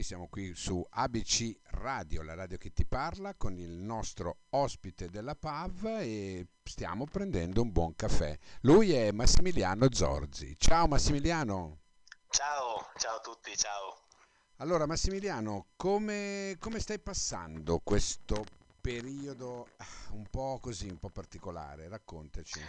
qui, 0.00 0.02
siamo 0.02 0.28
qui 0.28 0.54
su 0.54 0.84
ABC 0.88 1.54
Radio, 1.72 2.22
la 2.22 2.34
radio 2.34 2.56
che 2.56 2.72
ti 2.72 2.86
parla, 2.86 3.34
con 3.34 3.58
il 3.58 3.70
nostro 3.70 4.38
ospite 4.50 5.10
della 5.10 5.34
PAV 5.34 5.98
e 6.00 6.46
stiamo 6.64 7.04
prendendo 7.04 7.60
un 7.60 7.70
buon 7.70 7.94
caffè. 7.94 8.36
Lui 8.62 8.92
è 8.92 9.12
Massimiliano 9.12 9.92
Zorzi. 9.92 10.56
Ciao 10.58 10.86
Massimiliano. 10.86 11.80
Ciao, 12.28 12.88
ciao 12.96 13.16
a 13.16 13.20
tutti, 13.20 13.54
ciao. 13.56 14.06
Allora 14.56 14.86
Massimiliano, 14.86 15.66
come, 15.76 16.56
come 16.58 16.80
stai 16.80 16.98
passando 16.98 17.80
questo 17.82 18.44
periodo 18.80 19.68
ah, 19.76 19.86
un 20.12 20.26
po' 20.30 20.58
così, 20.62 20.88
un 20.88 20.98
po' 20.98 21.10
particolare? 21.10 21.88
Raccontaci 21.88 22.60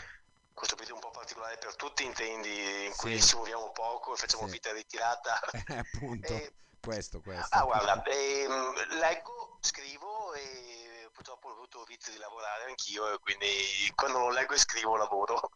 questo 0.53 0.75
periodo 0.75 0.95
un 0.95 1.11
po' 1.11 1.17
particolare 1.17 1.57
per 1.57 1.75
tutti, 1.75 2.03
intendi, 2.03 2.85
in 2.85 2.93
cui 2.95 3.19
sì. 3.19 3.29
ci 3.29 3.35
muoviamo 3.35 3.71
poco 3.71 4.13
e 4.13 4.17
facciamo 4.17 4.45
sì. 4.45 4.51
vita 4.51 4.71
ritirata. 4.73 5.39
Eh, 5.67 5.77
appunto, 5.77 6.33
e... 6.33 6.53
questo, 6.81 7.21
questo. 7.21 7.55
Ah, 7.55 7.63
guarda, 7.63 8.03
ehm, 8.03 8.97
leggo, 8.99 9.57
scrivo 9.61 10.33
e 10.33 11.09
purtroppo 11.13 11.49
ho 11.49 11.51
avuto 11.53 11.81
il 11.81 11.85
vizio 11.87 12.11
di 12.11 12.17
lavorare 12.17 12.65
anch'io 12.65 13.13
e 13.13 13.19
quindi 13.19 13.47
quando 13.95 14.17
non 14.17 14.33
leggo 14.33 14.53
e 14.53 14.57
scrivo 14.57 14.97
lavoro. 14.97 15.51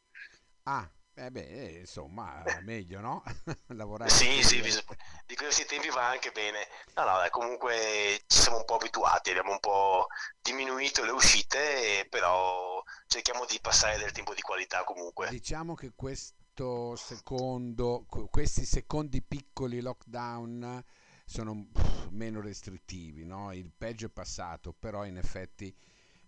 Ah, 0.63 0.89
eh 1.15 1.31
beh, 1.31 1.79
insomma, 1.79 2.43
meglio, 2.61 2.99
no? 2.99 3.23
Lavorare. 3.69 4.09
Sì, 4.11 4.43
sì, 4.43 4.61
di 5.25 5.35
questi 5.35 5.65
tempi 5.65 5.89
va 5.89 6.09
anche 6.09 6.31
bene. 6.31 6.67
No, 6.95 7.03
no, 7.05 7.17
comunque 7.31 8.21
ci 8.27 8.41
siamo 8.41 8.57
un 8.57 8.65
po' 8.65 8.75
abituati, 8.75 9.31
abbiamo 9.31 9.51
un 9.51 9.59
po' 9.59 10.07
diminuito 10.41 11.03
le 11.03 11.11
uscite, 11.11 12.05
però 12.09 12.83
cerchiamo 13.07 13.45
di 13.45 13.59
passare 13.59 13.97
del 13.97 14.11
tempo 14.11 14.33
di 14.33 14.41
qualità 14.41 14.83
comunque. 14.83 15.29
Diciamo 15.29 15.73
che 15.73 15.93
questo 15.95 16.95
secondo, 16.95 18.05
questi 18.29 18.65
secondi 18.65 19.21
piccoli 19.21 19.81
lockdown 19.81 20.83
sono 21.25 21.67
meno 22.11 22.39
restrittivi, 22.39 23.25
no? 23.25 23.51
Il 23.51 23.71
peggio 23.75 24.05
è 24.05 24.09
passato, 24.09 24.73
però 24.73 25.05
in 25.05 25.17
effetti 25.17 25.75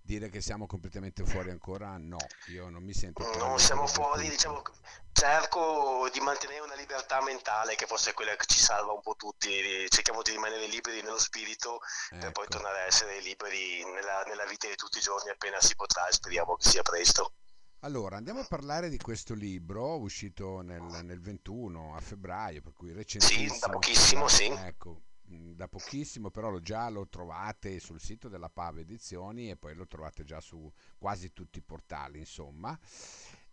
dire 0.02 0.30
che 0.30 0.42
siamo 0.42 0.68
completamente 0.68 1.26
fuori 1.26 1.50
ancora, 1.50 1.98
no, 1.98 2.18
io 2.48 2.70
non 2.70 2.82
mi 2.82 2.94
sento... 2.94 3.30
Non 3.38 3.60
siamo 3.60 3.86
fuori, 3.88 4.30
diciamo, 4.30 4.64
cerco 5.12 6.10
di 6.14 6.22
mantenere 6.22 6.62
una 6.62 6.76
libertà 6.76 7.22
mentale 7.22 7.76
che 7.76 7.86
forse 7.86 8.12
è 8.12 8.14
quella 8.14 8.34
che 8.38 8.46
ci 8.46 8.58
salva 8.58 8.94
un 8.94 9.02
po' 9.02 9.16
tutti, 9.18 9.50
cerchiamo 9.90 10.22
di 10.22 10.32
rimanere 10.32 10.68
liberi 10.68 11.02
nello 11.02 11.20
spirito 11.20 11.80
ecco. 12.12 12.22
per 12.22 12.32
poi 12.32 12.46
ecco. 12.46 12.58
tornare 12.58 12.84
a 12.84 12.86
essere 12.86 13.20
liberi 13.20 13.84
nella, 13.84 14.24
nella 14.28 14.46
vita 14.46 14.68
di 14.68 14.76
tutti 14.76 14.98
i 14.98 15.02
giorni 15.02 15.30
appena 15.30 15.60
si 15.60 15.76
potrà 15.76 16.08
e 16.08 16.14
speriamo 16.14 16.56
che 16.56 16.70
sia 16.70 16.84
presto. 16.84 17.34
Allora, 17.82 18.18
andiamo 18.18 18.40
a 18.40 18.46
parlare 18.46 18.90
di 18.90 18.98
questo 18.98 19.36
libro 19.36 20.00
uscito 20.00 20.62
nel, 20.62 20.82
nel 21.04 21.20
21 21.20 21.96
a 21.96 22.02
febbraio, 22.02 22.62
per 22.62 22.74
cui 22.74 22.92
recentissimo. 22.92 23.54
Sì, 23.54 23.60
da 23.60 23.70
pochissimo, 23.70 24.28
sì. 24.28 24.46
Ecco, 24.46 25.02
da 25.22 25.68
pochissimo, 25.68 26.32
però 26.32 26.50
lo 26.50 26.60
già 26.60 26.90
lo 26.90 27.08
trovate 27.08 27.80
sul 27.80 28.02
sito 28.02 28.30
della 28.30 28.50
Pave 28.50 28.82
Edizioni 28.82 29.52
e 29.52 29.58
poi 29.58 29.76
lo 29.76 29.86
trovate 29.86 30.24
già 30.24 30.42
su 30.42 30.72
quasi 30.98 31.34
tutti 31.34 31.60
i 31.60 31.62
portali, 31.62 32.18
insomma. 32.18 32.78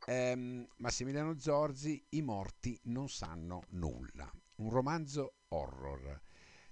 Ehm, 0.06 0.66
Massimiliano 0.78 1.38
Zorzi, 1.38 2.02
I 2.10 2.22
morti 2.22 2.80
non 2.84 3.10
sanno 3.10 3.64
nulla. 3.70 4.30
Un 4.56 4.70
romanzo 4.70 5.34
horror. 5.48 6.18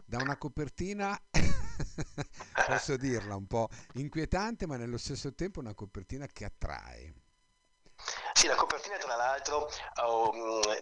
Da 0.07 0.23
una 0.23 0.39
copertina, 0.39 1.21
posso 2.67 2.97
dirla, 2.97 3.37
un 3.37 3.47
po' 3.47 3.69
inquietante, 3.95 4.67
ma 4.67 4.77
nello 4.77 4.99
stesso 4.99 5.35
tempo 5.35 5.61
una 5.61 5.75
copertina 5.75 6.27
che 6.27 6.47
attrae. 6.47 7.22
Sì, 8.35 8.47
la 8.47 8.55
copertina 8.55 8.97
tra 8.97 9.15
l'altro 9.15 9.71
um, 10.05 10.61
c'è 10.63 10.81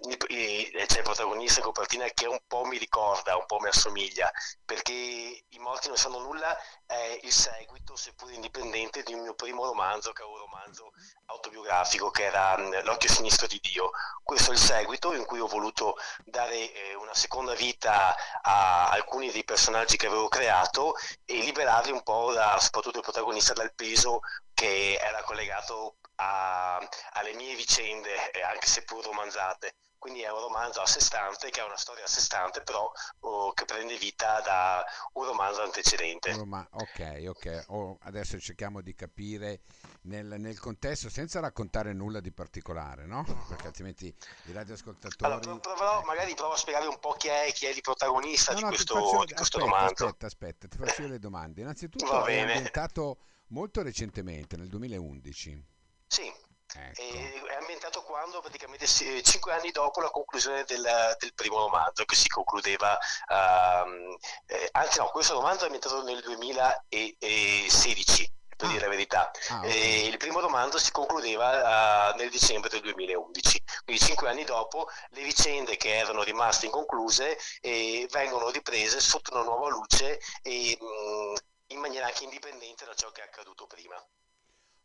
il 0.98 1.02
protagonista 1.02 1.58
in 1.58 1.64
copertina 1.64 2.06
che 2.06 2.26
un 2.26 2.38
po' 2.46 2.64
mi 2.64 2.78
ricorda, 2.78 3.36
un 3.36 3.44
po' 3.46 3.58
mi 3.60 3.68
assomiglia, 3.68 4.30
perché 4.64 4.92
I 4.92 5.58
morti 5.58 5.88
non 5.88 5.96
sanno 5.96 6.18
nulla 6.18 6.56
è 6.86 7.18
il 7.22 7.32
seguito, 7.32 7.96
seppur 7.96 8.32
indipendente, 8.32 9.02
di 9.02 9.12
un 9.14 9.22
mio 9.22 9.34
primo 9.34 9.64
romanzo, 9.66 10.12
che 10.12 10.22
è 10.22 10.26
un 10.26 10.38
romanzo 10.38 10.92
autobiografico, 11.26 12.10
che 12.10 12.24
era 12.24 12.54
um, 12.56 12.82
L'occhio 12.84 13.10
sinistro 13.10 13.46
di 13.46 13.60
Dio. 13.60 13.90
Questo 14.22 14.50
è 14.50 14.54
il 14.54 14.60
seguito 14.60 15.12
in 15.12 15.24
cui 15.26 15.40
ho 15.40 15.46
voluto 15.46 15.96
dare 16.24 16.72
eh, 16.72 16.94
una 16.94 17.14
seconda 17.14 17.54
vita 17.54 18.14
a 18.42 18.88
alcuni 18.90 19.30
dei 19.30 19.44
personaggi 19.44 19.96
che 19.96 20.06
avevo 20.06 20.28
creato 20.28 20.94
e 21.24 21.34
liberarli 21.40 21.90
un 21.92 22.02
po', 22.02 22.32
da, 22.32 22.58
soprattutto 22.60 22.98
il 22.98 23.02
protagonista, 23.04 23.52
dal 23.52 23.74
peso 23.74 24.20
che 24.54 24.98
era 25.00 25.22
collegato 25.22 25.96
a, 26.20 26.78
alle 27.12 27.34
mie 27.34 27.54
vicende, 27.54 28.10
anche 28.46 28.66
seppur 28.66 29.04
romanzate. 29.04 29.74
Quindi 30.00 30.22
è 30.22 30.32
un 30.32 30.40
romanzo 30.40 30.80
a 30.80 30.86
sé 30.86 30.98
stante, 30.98 31.50
che 31.50 31.60
ha 31.60 31.66
una 31.66 31.76
storia 31.76 32.04
a 32.04 32.08
sé 32.08 32.20
stante, 32.20 32.62
però 32.62 32.90
oh, 33.20 33.52
che 33.52 33.66
prende 33.66 33.98
vita 33.98 34.40
da 34.40 34.82
un 35.12 35.26
romanzo 35.26 35.60
antecedente. 35.60 36.32
Roma, 36.32 36.66
ok, 36.70 37.24
ok. 37.28 37.64
Oh, 37.68 37.98
adesso 38.00 38.40
cerchiamo 38.40 38.80
di 38.80 38.94
capire 38.94 39.60
nel, 40.02 40.36
nel, 40.38 40.58
contesto, 40.58 41.10
senza 41.10 41.40
raccontare 41.40 41.92
nulla 41.92 42.20
di 42.20 42.32
particolare, 42.32 43.04
no? 43.04 43.24
Perché 43.46 43.66
altrimenti 43.66 44.06
i 44.06 44.52
radioascoltatori... 44.52 45.30
Allora, 45.30 45.58
proverò, 45.58 46.02
magari 46.04 46.34
provo 46.34 46.54
a 46.54 46.56
spiegare 46.56 46.86
un 46.86 46.98
po' 46.98 47.12
chi 47.12 47.28
è, 47.28 47.52
chi 47.52 47.66
è 47.66 47.68
il 47.68 47.82
protagonista 47.82 48.52
no, 48.52 48.56
di, 48.56 48.62
no, 48.62 48.68
questo, 48.70 48.94
faccio... 48.94 49.24
di 49.26 49.34
questo 49.34 49.56
aspetta, 49.58 49.76
romanzo. 49.76 50.04
Aspetta, 50.06 50.26
aspetta, 50.26 50.68
ti 50.68 50.78
faccio 50.78 51.06
le 51.08 51.18
domande. 51.18 51.60
Innanzitutto 51.60 52.24
è 52.24 52.40
ambientato 52.40 53.18
molto 53.48 53.82
recentemente, 53.82 54.56
nel 54.56 54.68
2011. 54.68 55.78
Sì, 56.10 56.26
ecco. 56.26 57.46
è 57.46 57.54
ambientato 57.54 58.02
quando 58.02 58.40
praticamente 58.40 58.84
cinque 58.84 59.52
anni 59.52 59.70
dopo 59.70 60.00
la 60.00 60.10
conclusione 60.10 60.64
del, 60.64 61.14
del 61.20 61.34
primo 61.34 61.58
romanzo 61.58 62.04
che 62.04 62.16
si 62.16 62.26
concludeva, 62.26 62.98
uh, 63.28 64.18
eh, 64.46 64.68
anzi 64.72 64.98
no, 64.98 65.08
questo 65.10 65.34
romanzo 65.34 65.62
è 65.62 65.66
ambientato 65.66 66.02
nel 66.02 66.20
2016 66.20 68.32
per 68.56 68.66
ah. 68.66 68.70
dire 68.72 68.86
la 68.86 68.90
verità. 68.90 69.30
Ah, 69.50 69.58
okay. 69.58 70.08
il 70.08 70.16
primo 70.16 70.40
romanzo 70.40 70.78
si 70.78 70.90
concludeva 70.90 72.10
uh, 72.10 72.16
nel 72.16 72.28
dicembre 72.28 72.70
del 72.70 72.80
2011, 72.80 73.62
quindi 73.84 74.04
cinque 74.04 74.28
anni 74.28 74.42
dopo 74.42 74.88
le 75.10 75.22
vicende 75.22 75.76
che 75.76 75.96
erano 75.96 76.24
rimaste 76.24 76.66
inconcluse 76.66 77.38
eh, 77.60 78.08
vengono 78.10 78.50
riprese 78.50 78.98
sotto 78.98 79.32
una 79.32 79.44
nuova 79.44 79.68
luce 79.68 80.18
e 80.42 80.76
mh, 80.76 80.84
mm, 80.84 81.34
in 81.68 81.78
maniera 81.78 82.06
anche 82.06 82.24
indipendente 82.24 82.84
da 82.84 82.94
ciò 82.94 83.12
che 83.12 83.20
è 83.20 83.24
accaduto 83.26 83.68
prima. 83.68 83.94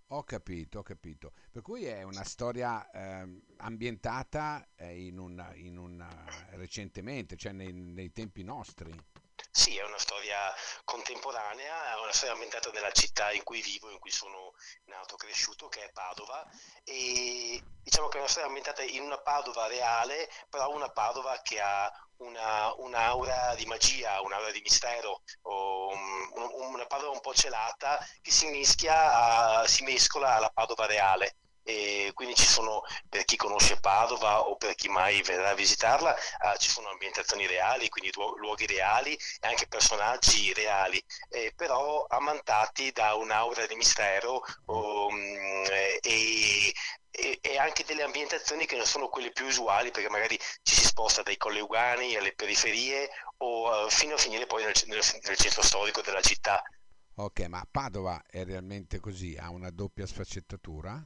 Ho 0.09 0.23
capito, 0.23 0.79
ho 0.79 0.83
capito. 0.83 1.33
Per 1.51 1.63
cui 1.63 1.85
è 1.85 2.03
una 2.03 2.23
storia 2.23 2.89
eh, 2.91 3.41
ambientata 3.57 4.67
eh, 4.75 5.07
in 5.07 5.17
in 5.55 5.77
una, 5.77 6.07
recentemente, 6.51 7.35
cioè 7.35 7.53
nei, 7.53 7.73
nei, 7.73 8.11
tempi 8.11 8.43
nostri. 8.43 8.93
Sì, 9.57 9.77
è 9.77 9.83
una 9.83 9.97
storia 9.97 10.53
contemporanea, 10.83 11.93
è 11.95 12.01
una 12.01 12.11
storia 12.11 12.33
ambientata 12.33 12.69
nella 12.71 12.91
città 12.91 13.31
in 13.31 13.41
cui 13.43 13.61
vivo, 13.61 13.89
in 13.89 13.99
cui 13.99 14.11
sono 14.11 14.53
nato, 14.85 15.15
cresciuto, 15.15 15.69
che 15.69 15.85
è 15.85 15.91
Padova, 15.93 16.45
e 16.83 17.63
diciamo 17.81 18.09
che 18.09 18.17
è 18.17 18.19
una 18.19 18.27
storia 18.29 18.47
ambientata 18.49 18.83
in 18.83 19.01
una 19.01 19.17
Padova 19.17 19.67
reale, 19.67 20.29
però 20.49 20.69
una 20.71 20.89
Padova 20.89 21.39
che 21.41 21.61
ha 21.61 21.89
una, 22.17 22.73
un'aura 22.75 23.55
di 23.55 23.65
magia, 23.65 24.19
un'aura 24.21 24.51
di 24.51 24.61
mistero, 24.61 25.21
un, 25.43 26.29
una 26.71 26.85
Padova 26.85 27.11
un 27.11 27.21
po' 27.21 27.33
celata 27.33 28.05
che 28.21 28.31
si 28.31 28.47
mischia, 28.47 29.61
a, 29.61 29.67
si 29.67 29.83
mescola 29.83 30.35
alla 30.35 30.49
Padova 30.49 30.85
reale. 30.85 31.37
E 31.67 32.11
quindi 32.13 32.35
ci 32.35 32.45
sono, 32.45 32.83
per 33.09 33.25
chi 33.25 33.35
conosce 33.35 33.79
Padova 33.79 34.41
o 34.41 34.55
per 34.55 34.75
chi 34.75 34.87
mai 34.87 35.21
verrà 35.23 35.49
a 35.49 35.55
visitarla, 35.55 36.11
uh, 36.13 36.57
ci 36.57 36.69
sono 36.69 36.89
ambientazioni 36.89 37.47
reali, 37.47 37.89
quindi 37.89 38.11
luoghi 38.13 38.67
reali 38.67 39.13
e 39.13 39.47
anche 39.47 39.67
personaggi 39.67 40.53
reali, 40.53 41.03
eh, 41.29 41.53
però 41.55 42.05
ammantati 42.07 42.91
da 42.91 43.15
un'aura 43.15 43.65
di 43.65 43.75
mistero 43.75 44.43
um, 44.65 45.65
e 46.01 46.73
e, 47.15 47.57
anche 47.57 47.85
delle 47.85 48.03
ambientazioni 48.03 48.65
che 48.65 48.75
non 48.75 48.85
sono 48.85 49.07
quelle 49.07 49.31
più 49.31 49.45
usuali 49.45 49.91
perché 49.91 50.09
magari 50.09 50.37
ci 50.63 50.75
si 50.75 50.85
sposta 50.85 51.23
dai 51.23 51.37
Colle 51.37 51.61
Ugani 51.61 52.15
alle 52.15 52.33
periferie 52.33 53.09
o 53.37 53.85
uh, 53.85 53.89
fino 53.89 54.15
a 54.15 54.17
finire 54.17 54.45
poi 54.45 54.63
nel, 54.63 54.73
nel, 54.87 55.01
nel, 55.23 55.37
centro 55.37 55.61
storico 55.61 56.01
della 56.01 56.21
città. 56.21 56.61
Ok, 57.15 57.39
ma 57.47 57.65
Padova 57.69 58.21
è 58.27 58.43
realmente 58.43 58.99
così? 58.99 59.37
Ha 59.39 59.49
una 59.49 59.69
doppia 59.69 60.05
sfaccettatura? 60.05 61.01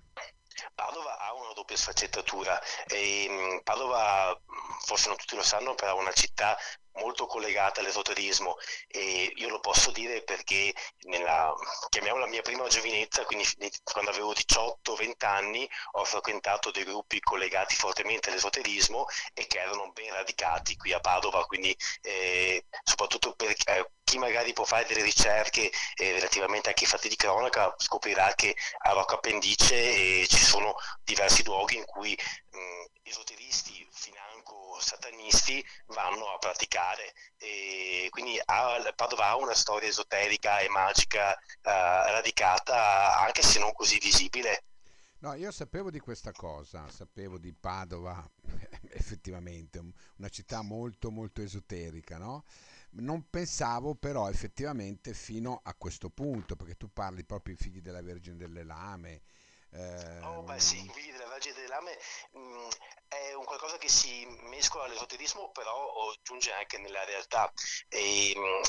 Padova 0.75 1.17
ha 1.19 1.33
una 1.33 1.48
doppia 1.59 1.77
sfaccettatura. 1.77 2.59
E 2.87 3.27
mm, 3.29 3.57
Padova, 3.63 4.37
forse 4.85 5.07
non 5.09 5.17
tutti 5.17 5.35
lo 5.35 5.43
sanno, 5.43 5.75
però 5.75 5.97
è 5.97 5.99
una 5.99 6.13
città 6.13 6.57
molto 6.99 7.25
collegata 7.25 7.79
all'esoterismo. 7.79 8.55
E 8.87 9.33
io 9.35 9.49
lo 9.49 9.59
posso 9.59 9.91
dire 9.91 10.23
perché 10.23 10.73
nella, 11.03 11.53
chiamiamola 11.89 12.27
mia 12.27 12.41
prima 12.41 12.67
giovinezza, 12.67 13.25
quindi 13.25 13.45
quando 13.83 14.11
avevo 14.11 14.33
18-20 14.33 15.25
anni 15.25 15.69
ho 15.93 16.03
frequentato 16.05 16.71
dei 16.71 16.83
gruppi 16.83 17.19
collegati 17.19 17.75
fortemente 17.75 18.29
all'esoterismo 18.29 19.05
e 19.33 19.47
che 19.47 19.59
erano 19.59 19.91
ben 19.91 20.13
radicati 20.13 20.75
qui 20.75 20.93
a 20.93 20.99
Padova, 20.99 21.45
quindi 21.45 21.75
eh, 22.01 22.65
soprattutto 22.83 23.33
per 23.35 23.49
eh, 23.65 23.91
chi 24.09 24.17
magari 24.17 24.53
può 24.53 24.63
fare 24.63 24.85
delle 24.87 25.03
ricerche 25.03 25.71
eh, 25.95 26.11
relativamente 26.13 26.69
anche 26.69 26.85
ai 26.85 26.89
fatti 26.89 27.09
di 27.09 27.15
cronaca 27.15 27.75
scoprirà 27.77 28.33
che 28.33 28.55
a 28.79 28.93
Rocca 28.93 29.15
Appendice 29.15 29.75
eh, 29.75 30.27
ci 30.27 30.43
sono 30.43 30.75
diversi 31.03 31.43
luoghi 31.49 31.77
in 31.77 31.85
cui 31.85 32.15
mh, 32.51 33.09
esoteristi 33.09 33.87
financo 33.91 34.77
satanisti 34.79 35.65
vanno 35.87 36.33
a 36.33 36.37
praticare. 36.37 37.13
E 37.37 38.07
quindi 38.11 38.39
ha, 38.45 38.93
Padova 38.95 39.27
ha 39.27 39.35
una 39.35 39.55
storia 39.55 39.89
esoterica 39.89 40.59
e 40.59 40.69
magica 40.69 41.33
eh, 41.35 41.41
radicata, 41.61 43.17
anche 43.19 43.41
se 43.41 43.59
non 43.59 43.73
così 43.73 43.97
visibile. 43.97 44.63
No, 45.21 45.33
io 45.33 45.51
sapevo 45.51 45.91
di 45.91 45.99
questa 45.99 46.31
cosa, 46.31 46.89
sapevo 46.89 47.37
di 47.37 47.51
Padova, 47.51 48.25
effettivamente, 48.91 49.83
una 50.15 50.29
città 50.29 50.61
molto 50.61 51.11
molto 51.11 51.41
esoterica, 51.41 52.17
no? 52.17 52.45
Non 52.91 53.29
pensavo 53.29 53.95
però 53.95 54.29
effettivamente 54.29 55.13
fino 55.13 55.59
a 55.63 55.73
questo 55.75 56.09
punto, 56.09 56.55
perché 56.55 56.75
tu 56.75 56.89
parli 56.91 57.25
proprio 57.25 57.55
i 57.55 57.57
figli 57.57 57.81
della 57.81 58.01
Vergine 58.01 58.37
delle 58.37 58.63
Lame. 58.63 59.21
Eh... 59.71 60.19
Oh, 60.23 60.41
beh 60.43 60.59
sì, 60.59 60.83
i 60.83 60.89
figli 60.93 61.11
della 61.11 61.27
Vergine 61.27 61.53
delle 61.55 61.67
Lame 61.67 61.97
mh, 62.31 62.67
è 63.07 63.33
un 63.33 63.43
qualcosa 63.45 63.77
che 63.77 63.89
si 63.89 64.25
mescola 64.49 64.85
all'esoterismo, 64.85 65.51
però 65.51 66.11
giunge 66.23 66.51
anche 66.53 66.77
nella 66.79 67.03
realtà. 67.05 67.51
E, 67.87 68.33
mh, 68.35 68.61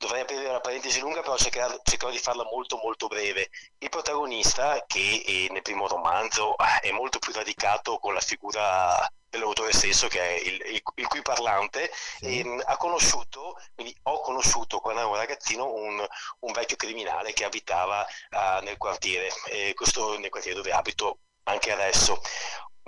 dovrei 0.00 0.22
aprire 0.22 0.48
una 0.48 0.60
parentesi 0.60 0.98
lunga, 0.98 1.20
però 1.20 1.36
cercherò, 1.36 1.78
cercherò, 1.82 2.10
di 2.10 2.18
farla 2.18 2.44
molto 2.44 2.80
molto 2.82 3.06
breve. 3.06 3.50
Il 3.78 3.90
protagonista, 3.90 4.82
che 4.86 5.48
nel 5.50 5.60
primo 5.60 5.86
romanzo 5.86 6.56
eh, 6.56 6.88
è 6.88 6.90
molto 6.90 7.18
più 7.18 7.32
radicato 7.34 7.98
con 7.98 8.14
la 8.14 8.20
figura 8.20 9.06
dell'autore 9.28 9.74
stesso, 9.74 10.08
che 10.08 10.18
è 10.18 10.40
il, 10.40 10.54
il, 10.72 10.82
il 10.94 11.06
cui 11.06 11.20
parlante, 11.20 11.90
sì. 12.18 12.40
ehm, 12.40 12.62
ha 12.64 12.76
conosciuto, 12.78 13.56
quindi 13.74 13.94
ho 14.04 14.20
conosciuto 14.22 14.80
quando 14.80 15.00
ero 15.00 15.10
un 15.10 15.16
ragazzino 15.16 15.70
un, 15.70 16.04
un 16.40 16.52
vecchio 16.52 16.76
criminale 16.76 17.34
che 17.34 17.44
abitava 17.44 18.00
uh, 18.30 18.64
nel 18.64 18.78
quartiere, 18.78 19.28
eh, 19.50 19.74
questo 19.74 20.18
nel 20.18 20.30
quartiere 20.30 20.56
dove 20.56 20.72
abito 20.72 21.18
anche 21.44 21.72
adesso. 21.72 22.22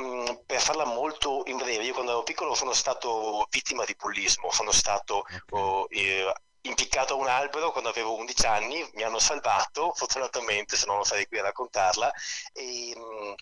Mm, 0.00 0.24
per 0.46 0.60
farla 0.62 0.86
molto 0.86 1.42
in 1.44 1.58
breve, 1.58 1.84
io 1.84 1.92
quando 1.92 2.12
ero 2.12 2.22
piccolo 2.22 2.54
sono 2.54 2.72
stato 2.72 3.46
vittima 3.50 3.84
di 3.84 3.94
bullismo, 3.94 4.50
sono 4.50 4.72
stato 4.72 5.18
okay. 5.18 5.40
oh, 5.50 5.86
eh, 5.90 6.32
impiccato 6.62 7.14
a 7.14 7.16
un 7.16 7.28
albero 7.28 7.72
quando 7.72 7.90
avevo 7.90 8.14
11 8.16 8.46
anni, 8.46 8.90
mi 8.94 9.02
hanno 9.02 9.18
salvato, 9.18 9.92
fortunatamente, 9.96 10.76
se 10.76 10.86
no 10.86 10.94
non 10.94 11.04
sarei 11.04 11.26
qui 11.26 11.38
a 11.38 11.42
raccontarla, 11.42 12.12
e, 12.52 12.92
um, 12.96 13.34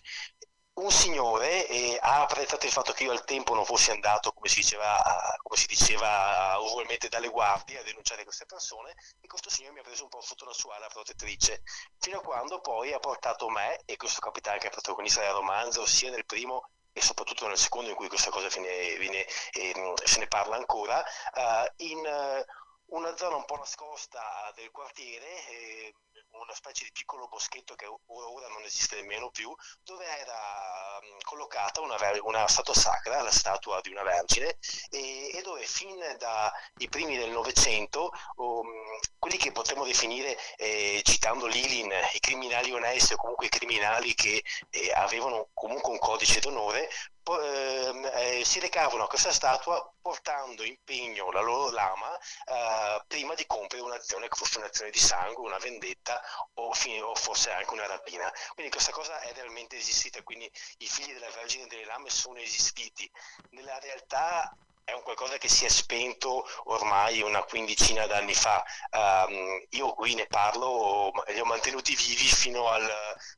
un 0.73 0.89
signore 0.89 1.67
eh, 1.67 1.97
ha 2.01 2.21
apprezzato 2.21 2.65
il 2.65 2.71
fatto 2.71 2.93
che 2.93 3.03
io 3.03 3.11
al 3.11 3.25
tempo 3.25 3.53
non 3.53 3.65
fossi 3.65 3.91
andato, 3.91 4.31
come 4.31 4.47
si 4.47 4.61
diceva, 4.61 5.37
come 5.41 5.59
si 5.59 5.67
diceva 5.67 6.57
usualmente 6.59 7.09
dalle 7.09 7.27
guardie 7.27 7.79
a 7.79 7.83
denunciare 7.83 8.23
queste 8.23 8.45
persone 8.45 8.95
e 9.19 9.27
questo 9.27 9.49
signore 9.49 9.73
mi 9.73 9.79
ha 9.79 9.83
preso 9.83 10.03
un 10.03 10.09
po' 10.09 10.21
sotto 10.21 10.45
la 10.45 10.53
sua 10.53 10.75
ala 10.75 10.87
protettrice, 10.87 11.63
fino 11.99 12.19
a 12.19 12.21
quando 12.21 12.61
poi 12.61 12.93
ha 12.93 12.99
portato 12.99 13.49
me, 13.49 13.81
e 13.85 13.97
questo 13.97 14.21
capita 14.21 14.51
anche 14.53 14.67
al 14.67 14.71
protagonista 14.71 15.21
del 15.21 15.31
romanzo, 15.31 15.85
sia 15.85 16.09
nel 16.09 16.25
primo 16.25 16.69
e 16.93 17.01
soprattutto 17.01 17.47
nel 17.47 17.57
secondo 17.57 17.89
in 17.89 17.95
cui 17.95 18.07
questa 18.07 18.31
cosa 18.31 18.47
viene, 18.47 18.97
viene, 18.97 19.25
eh, 19.51 19.93
se 20.03 20.19
ne 20.19 20.27
parla 20.27 20.55
ancora, 20.55 21.03
uh, 21.35 21.83
in... 21.83 21.97
Uh, 21.97 22.69
una 22.91 23.15
zona 23.15 23.35
un 23.35 23.45
po' 23.45 23.57
nascosta 23.57 24.51
del 24.55 24.71
quartiere, 24.71 25.93
una 26.41 26.53
specie 26.53 26.85
di 26.85 26.91
piccolo 26.91 27.27
boschetto 27.27 27.75
che 27.75 27.85
ora 27.85 28.47
non 28.47 28.63
esiste 28.63 28.95
nemmeno 28.95 29.29
più, 29.31 29.53
dove 29.83 30.05
era 30.05 30.99
um, 31.01 31.17
collocata 31.23 31.81
una, 31.81 31.95
una, 32.23 32.47
statua 32.47 32.73
sacra, 32.73 33.21
la 33.21 33.31
statua 33.31 33.79
di 33.81 33.91
una 33.91 34.03
vergine, 34.03 34.57
e, 34.89 35.31
e 35.33 35.41
dove 35.41 35.65
fin 35.65 35.97
dai 36.17 36.89
primi 36.89 37.17
del 37.17 37.31
Novecento 37.31 38.11
um, 38.37 38.69
quelli 39.17 39.37
che 39.37 39.51
potremmo 39.51 39.85
definire, 39.85 40.37
eh, 40.57 41.01
citando 41.03 41.45
Lilin, 41.45 41.91
i 42.13 42.19
criminali 42.19 42.71
onesti 42.71 43.13
o 43.13 43.17
comunque 43.17 43.45
i 43.47 43.49
criminali 43.49 44.13
che 44.15 44.43
eh, 44.69 44.91
avevano 44.93 45.49
comunque 45.53 45.91
un 45.91 45.99
codice 45.99 46.39
d'onore, 46.39 46.89
eh, 47.23 48.41
si 48.43 48.59
recavano 48.59 49.03
a 49.03 49.07
questa 49.07 49.31
statua 49.31 49.93
portando 50.01 50.63
in 50.63 50.77
pegno 50.83 51.31
la 51.31 51.41
loro 51.41 51.69
lama 51.71 52.17
eh, 52.17 53.03
prima 53.07 53.35
di 53.35 53.45
compiere 53.45 53.83
un'azione 53.83 54.27
che 54.27 54.35
fosse 54.35 54.57
un'azione 54.57 54.89
di 54.89 54.99
sangue, 54.99 55.45
una 55.45 55.59
vendetta 55.59 56.21
o, 56.55 56.71
o, 56.71 57.15
fosse 57.15 57.51
anche 57.51 57.73
una 57.73 57.85
rapina. 57.85 58.31
Quindi 58.53 58.71
questa 58.71 58.91
cosa 58.91 59.19
è 59.19 59.33
realmente 59.33 59.77
esistita, 59.77 60.21
quindi 60.23 60.51
i 60.79 60.87
figli 60.87 61.13
della 61.13 61.29
Vergine 61.31 61.67
delle 61.67 61.85
Lame 61.85 62.09
sono 62.09 62.39
esistiti. 62.39 63.09
Nella 63.51 63.77
realtà 63.79 64.55
è 64.83 64.93
un 64.93 65.03
qualcosa 65.03 65.37
che 65.37 65.47
si 65.47 65.65
è 65.65 65.69
spento 65.69 66.45
ormai 66.65 67.21
una 67.21 67.43
quindicina 67.43 68.05
d'anni 68.07 68.33
fa. 68.33 68.63
Um, 68.91 69.65
io 69.69 69.93
qui 69.93 70.15
ne 70.15 70.27
parlo, 70.27 71.11
li 71.27 71.39
ho 71.39 71.45
mantenuti 71.45 71.95
vivi 71.95 72.27
fino 72.27 72.67
al 72.67 72.87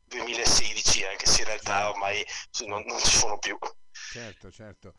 2016, 0.05 1.05
anche 1.05 1.25
se 1.25 1.41
in 1.41 1.47
realtà 1.47 1.89
ormai 1.89 2.25
non, 2.65 2.83
non 2.85 2.99
ci 2.99 3.17
sono 3.17 3.37
più. 3.37 3.57
Certo, 3.91 4.51
certo. 4.51 4.93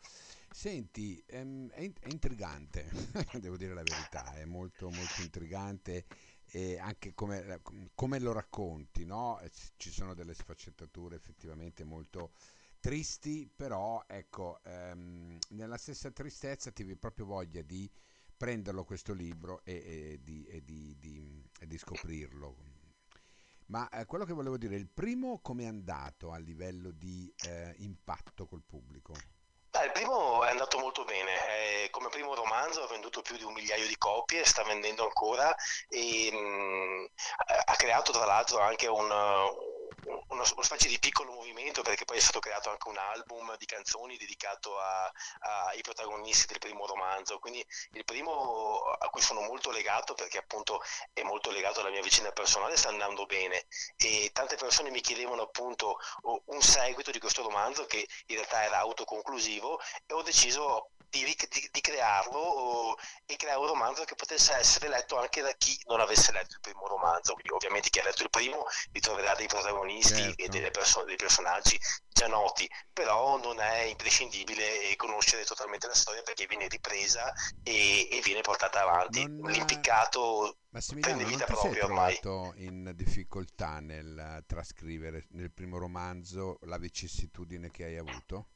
Senti, 0.51 1.21
ehm, 1.27 1.69
è, 1.71 1.81
è 1.81 2.07
intrigante, 2.07 2.89
devo 3.33 3.57
dire 3.57 3.73
la 3.73 3.83
verità, 3.83 4.33
è 4.35 4.45
molto, 4.45 4.89
molto 4.89 5.21
intrigante 5.21 6.05
e 6.45 6.79
anche 6.79 7.13
come, 7.13 7.59
come 7.93 8.19
lo 8.19 8.31
racconti, 8.31 9.03
no? 9.03 9.41
Ci 9.75 9.91
sono 9.91 10.13
delle 10.13 10.33
sfaccettature 10.33 11.17
effettivamente 11.17 11.83
molto 11.83 12.31
tristi, 12.85 13.49
però 13.55 14.03
ecco, 14.05 14.59
ehm, 14.63 15.39
nella 15.49 15.75
stessa 15.75 16.11
tristezza 16.11 16.69
ti 16.69 16.83
vi 16.83 16.95
proprio 16.95 17.25
voglia 17.25 17.63
di 17.63 17.89
prenderlo 18.37 18.83
questo 18.83 19.11
libro 19.11 19.61
e, 19.63 19.73
e, 19.73 20.19
di, 20.21 20.45
e, 20.45 20.63
di, 20.63 20.95
di, 20.99 21.43
e 21.61 21.65
di, 21.65 21.77
scoprirlo. 21.79 22.55
Ma 23.69 23.89
eh, 23.89 24.05
quello 24.05 24.23
che 24.23 24.33
volevo 24.33 24.59
dire, 24.59 24.75
il 24.75 24.87
primo 24.87 25.39
come 25.41 25.63
è 25.63 25.65
andato 25.65 26.31
a 26.31 26.37
livello 26.37 26.91
di 26.91 27.33
eh, 27.47 27.73
impatto 27.79 28.45
col 28.45 28.61
pubblico? 28.63 29.13
il 29.83 29.91
primo 29.91 30.43
è 30.43 30.51
andato 30.51 30.77
molto 30.77 31.03
bene, 31.03 31.31
eh, 31.49 31.89
come 31.89 32.09
primo 32.09 32.33
romanzo 32.33 32.83
ha 32.83 32.87
venduto 32.87 33.21
più 33.21 33.35
di 33.35 33.43
un 33.43 33.53
migliaio 33.53 33.87
di 33.87 33.97
copie, 33.97 34.45
sta 34.45 34.63
vendendo 34.63 35.03
ancora 35.03 35.53
e 35.89 36.29
mh, 36.31 36.37
mm, 36.37 37.05
ha 37.65 37.75
creato 37.75 38.11
tra 38.11 38.25
l'altro 38.25 38.59
anche 38.59 38.87
un, 38.87 39.11
una, 40.05 40.43
una, 40.55 40.63
specie 40.63 40.87
di 40.87 40.99
piccolo 40.99 41.33
movimento 41.33 41.81
perché 41.81 42.05
poi 42.05 42.17
è 42.17 42.21
stato 42.21 42.39
creato 42.39 42.69
anche 42.69 42.87
un 42.89 42.97
album 42.97 43.55
di 43.57 43.65
canzoni 43.65 44.17
dedicato 44.17 44.77
ai 44.79 45.81
protagonisti 45.81 46.47
del 46.47 46.59
primo 46.59 46.85
romanzo 46.85 47.39
quindi 47.39 47.65
il 47.93 48.03
primo 48.03 48.79
a 48.81 49.09
cui 49.09 49.21
sono 49.21 49.41
molto 49.41 49.71
legato 49.71 50.13
perché 50.13 50.37
appunto 50.37 50.81
è 51.13 51.23
molto 51.23 51.51
legato 51.51 51.79
alla 51.79 51.89
mia 51.89 52.01
vicina 52.01 52.31
personale 52.31 52.77
sta 52.77 52.89
andando 52.89 53.25
bene 53.25 53.65
e 53.97 54.29
tante 54.33 54.55
persone 54.55 54.89
mi 54.89 55.01
chiedevano 55.01 55.43
appunto 55.43 55.97
un 56.45 56.61
seguito 56.61 57.11
di 57.11 57.19
questo 57.19 57.41
romanzo 57.41 57.85
che 57.85 58.07
in 58.27 58.35
realtà 58.35 58.63
era 58.63 58.79
autoconclusivo 58.79 59.79
e 60.05 60.13
ho 60.13 60.21
deciso 60.21 60.89
di, 61.09 61.23
di, 61.23 61.69
di 61.71 61.81
crearlo 61.81 62.37
o, 62.37 62.97
e 63.25 63.35
creare 63.35 63.59
un 63.59 63.67
romanzo 63.67 64.03
che 64.03 64.15
potesse 64.15 64.53
essere 64.53 64.89
letto 64.89 65.17
anche 65.17 65.41
da 65.41 65.51
chi 65.53 65.77
non 65.85 65.99
avesse 65.99 66.31
letto 66.31 66.55
il 66.55 66.61
primo 66.61 66.87
romanzo. 66.87 67.33
Quindi, 67.33 67.51
ovviamente 67.51 67.89
chi 67.89 67.99
ha 67.99 68.03
letto 68.03 68.23
il 68.23 68.29
primo 68.29 68.65
ritroverà 68.91 69.33
dei 69.35 69.47
protagonisti 69.47 69.74
certo. 70.01 70.43
e 70.43 70.47
delle 70.49 70.71
perso- 70.71 71.03
dei 71.03 71.15
personaggi 71.15 71.79
già 72.07 72.27
noti, 72.27 72.69
però 72.93 73.37
non 73.37 73.59
è 73.59 73.83
imprescindibile 73.83 74.95
conoscere 74.95 75.43
totalmente 75.43 75.87
la 75.87 75.93
storia 75.93 76.21
perché 76.21 76.45
viene 76.47 76.67
ripresa 76.67 77.33
e, 77.61 78.07
e 78.09 78.21
viene 78.23 78.41
portata 78.41 78.81
avanti. 78.81 79.27
Non... 79.27 79.51
L'impiccato 79.51 80.57
Massimiliano, 80.69 81.17
prende 81.17 81.33
vita 81.33 81.45
proprio 81.45 81.85
trovato 81.85 82.53
in 82.57 82.91
difficoltà 82.95 83.79
nel 83.79 84.43
trascrivere 84.47 85.25
nel 85.31 85.51
primo 85.51 85.77
romanzo 85.77 86.57
la 86.61 86.77
vicissitudine 86.77 87.69
che 87.69 87.83
hai 87.83 87.97
avuto? 87.97 88.47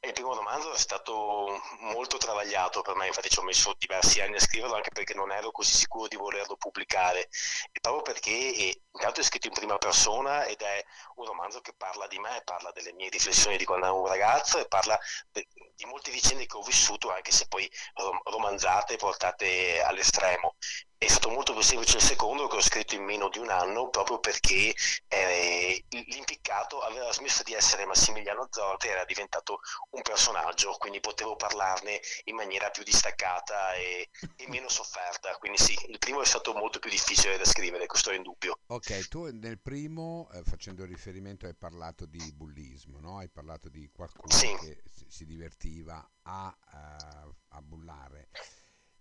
Il 0.00 0.12
primo 0.12 0.32
romanzo 0.34 0.72
è 0.72 0.78
stato 0.78 1.60
molto 1.80 2.18
travagliato 2.18 2.82
per 2.82 2.94
me, 2.94 3.08
infatti 3.08 3.28
ci 3.28 3.38
ho 3.40 3.42
messo 3.42 3.74
diversi 3.78 4.20
anni 4.20 4.36
a 4.36 4.40
scriverlo 4.40 4.76
anche 4.76 4.90
perché 4.90 5.12
non 5.12 5.32
ero 5.32 5.50
così 5.50 5.74
sicuro 5.74 6.06
di 6.06 6.16
volerlo 6.16 6.56
pubblicare, 6.56 7.28
e 7.72 7.80
proprio 7.80 8.02
perché 8.02 8.30
eh, 8.30 8.82
intanto 8.92 9.20
è 9.20 9.22
scritto 9.24 9.48
in 9.48 9.52
prima 9.52 9.76
persona 9.76 10.44
ed 10.44 10.60
è 10.62 10.84
un 11.16 11.26
romanzo 11.26 11.60
che 11.60 11.74
parla 11.76 12.06
di 12.06 12.18
me, 12.20 12.40
parla 12.44 12.70
delle 12.72 12.92
mie 12.92 13.08
riflessioni 13.08 13.56
di 13.56 13.64
quando 13.64 13.86
ero 13.86 14.00
un 14.00 14.06
ragazzo 14.06 14.58
e 14.58 14.68
parla 14.68 14.98
di 15.30 15.84
molte 15.86 16.10
vicende 16.12 16.46
che 16.46 16.56
ho 16.56 16.62
vissuto, 16.62 17.10
anche 17.12 17.32
se 17.32 17.46
poi 17.48 17.68
rom- 17.94 18.20
romanzate 18.24 18.94
e 18.94 18.96
portate 18.96 19.82
all'estremo. 19.82 20.56
È 21.00 21.06
stato 21.06 21.30
molto 21.30 21.52
più 21.52 21.62
semplice 21.62 21.98
il 21.98 22.02
secondo 22.02 22.48
che 22.48 22.56
ho 22.56 22.60
scritto 22.60 22.96
in 22.96 23.04
meno 23.04 23.28
di 23.28 23.38
un 23.38 23.50
anno 23.50 23.88
proprio 23.88 24.18
perché 24.18 24.74
eh, 25.06 25.84
l'impiccato 25.88 26.80
aveva 26.80 27.12
smesso 27.12 27.44
di 27.44 27.54
essere 27.54 27.86
Massimiliano 27.86 28.48
Zorte 28.50 28.88
e 28.88 28.90
era 28.90 29.04
diventato 29.04 29.60
un 29.90 30.02
personaggio, 30.02 30.74
quindi 30.76 30.98
potevo 30.98 31.36
parlarne 31.36 32.00
in 32.24 32.34
maniera 32.34 32.70
più 32.70 32.82
distaccata 32.82 33.74
e, 33.74 34.08
e 34.34 34.48
meno 34.50 34.68
sofferta. 34.68 35.36
Quindi 35.36 35.58
sì, 35.58 35.78
il 35.86 35.98
primo 35.98 36.20
è 36.20 36.26
stato 36.26 36.52
molto 36.52 36.80
più 36.80 36.90
difficile 36.90 37.38
da 37.38 37.44
scrivere, 37.44 37.86
questo 37.86 38.10
è 38.10 38.16
indubbio. 38.16 38.58
Ok, 38.66 39.06
tu 39.06 39.30
nel 39.30 39.60
primo, 39.60 40.28
eh, 40.32 40.42
facendo 40.42 40.84
riferimento, 40.84 41.46
hai 41.46 41.54
parlato 41.54 42.06
di 42.06 42.32
bullismo, 42.32 42.98
no? 42.98 43.18
hai 43.18 43.28
parlato 43.28 43.68
di 43.68 43.88
qualcuno 43.92 44.34
sì. 44.34 44.52
che 44.56 44.82
si 45.06 45.24
divertiva 45.24 46.04
a, 46.22 46.46
a, 46.70 47.32
a 47.50 47.62
bullare. 47.62 48.30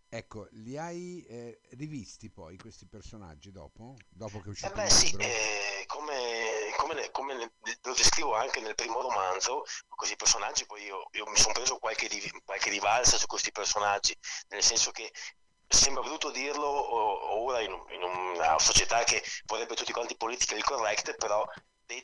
Ecco, 0.10 0.48
li 0.52 0.78
hai 0.78 1.26
eh, 1.28 1.60
rivisti 1.72 2.30
poi 2.30 2.58
questi 2.58 2.88
personaggi 2.88 3.52
dopo? 3.52 3.96
Dopo 4.10 4.40
che 4.40 4.48
è 4.48 4.50
uscito 4.50 4.72
eh 4.72 4.76
beh? 4.76 4.90
Sì, 4.90 5.16
eh, 5.18 5.84
come 5.86 6.58
come, 6.78 7.12
come, 7.12 7.52
lo 7.82 7.94
descrivo 7.94 8.36
anche 8.36 8.62
nel 8.62 8.76
primo 8.76 9.02
romanzo, 9.02 9.64
questi 9.88 10.16
personaggi, 10.16 10.66
poi 10.66 10.84
io, 10.84 11.08
io 11.12 11.28
mi 11.28 11.38
sono 11.38 11.54
preso 11.54 11.78
qualche, 11.78 12.08
qualche 12.46 12.70
rivalsa 12.70 13.18
su 13.18 13.26
questi 13.26 13.52
personaggi, 13.52 14.16
nel 14.50 14.64
senso 14.64 14.92
che 14.92 15.12
sembra 15.68 16.02
brutto 16.02 16.32
dirlo 16.32 16.66
ora 16.66 17.60
in, 17.60 17.72
in, 17.90 18.04
una 18.04 18.58
società 18.58 19.04
che 19.04 19.22
vorrebbe 19.46 19.76
tutti 19.76 19.92
quanti 19.92 20.16
politically 20.16 20.62
correct, 20.62 21.16
però 21.18 21.46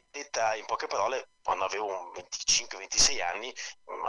detta 0.09 0.55
in 0.55 0.65
poche 0.65 0.87
parole, 0.87 1.31
quando 1.43 1.65
avevo 1.65 2.11
25-26 2.13 3.21
anni, 3.21 3.53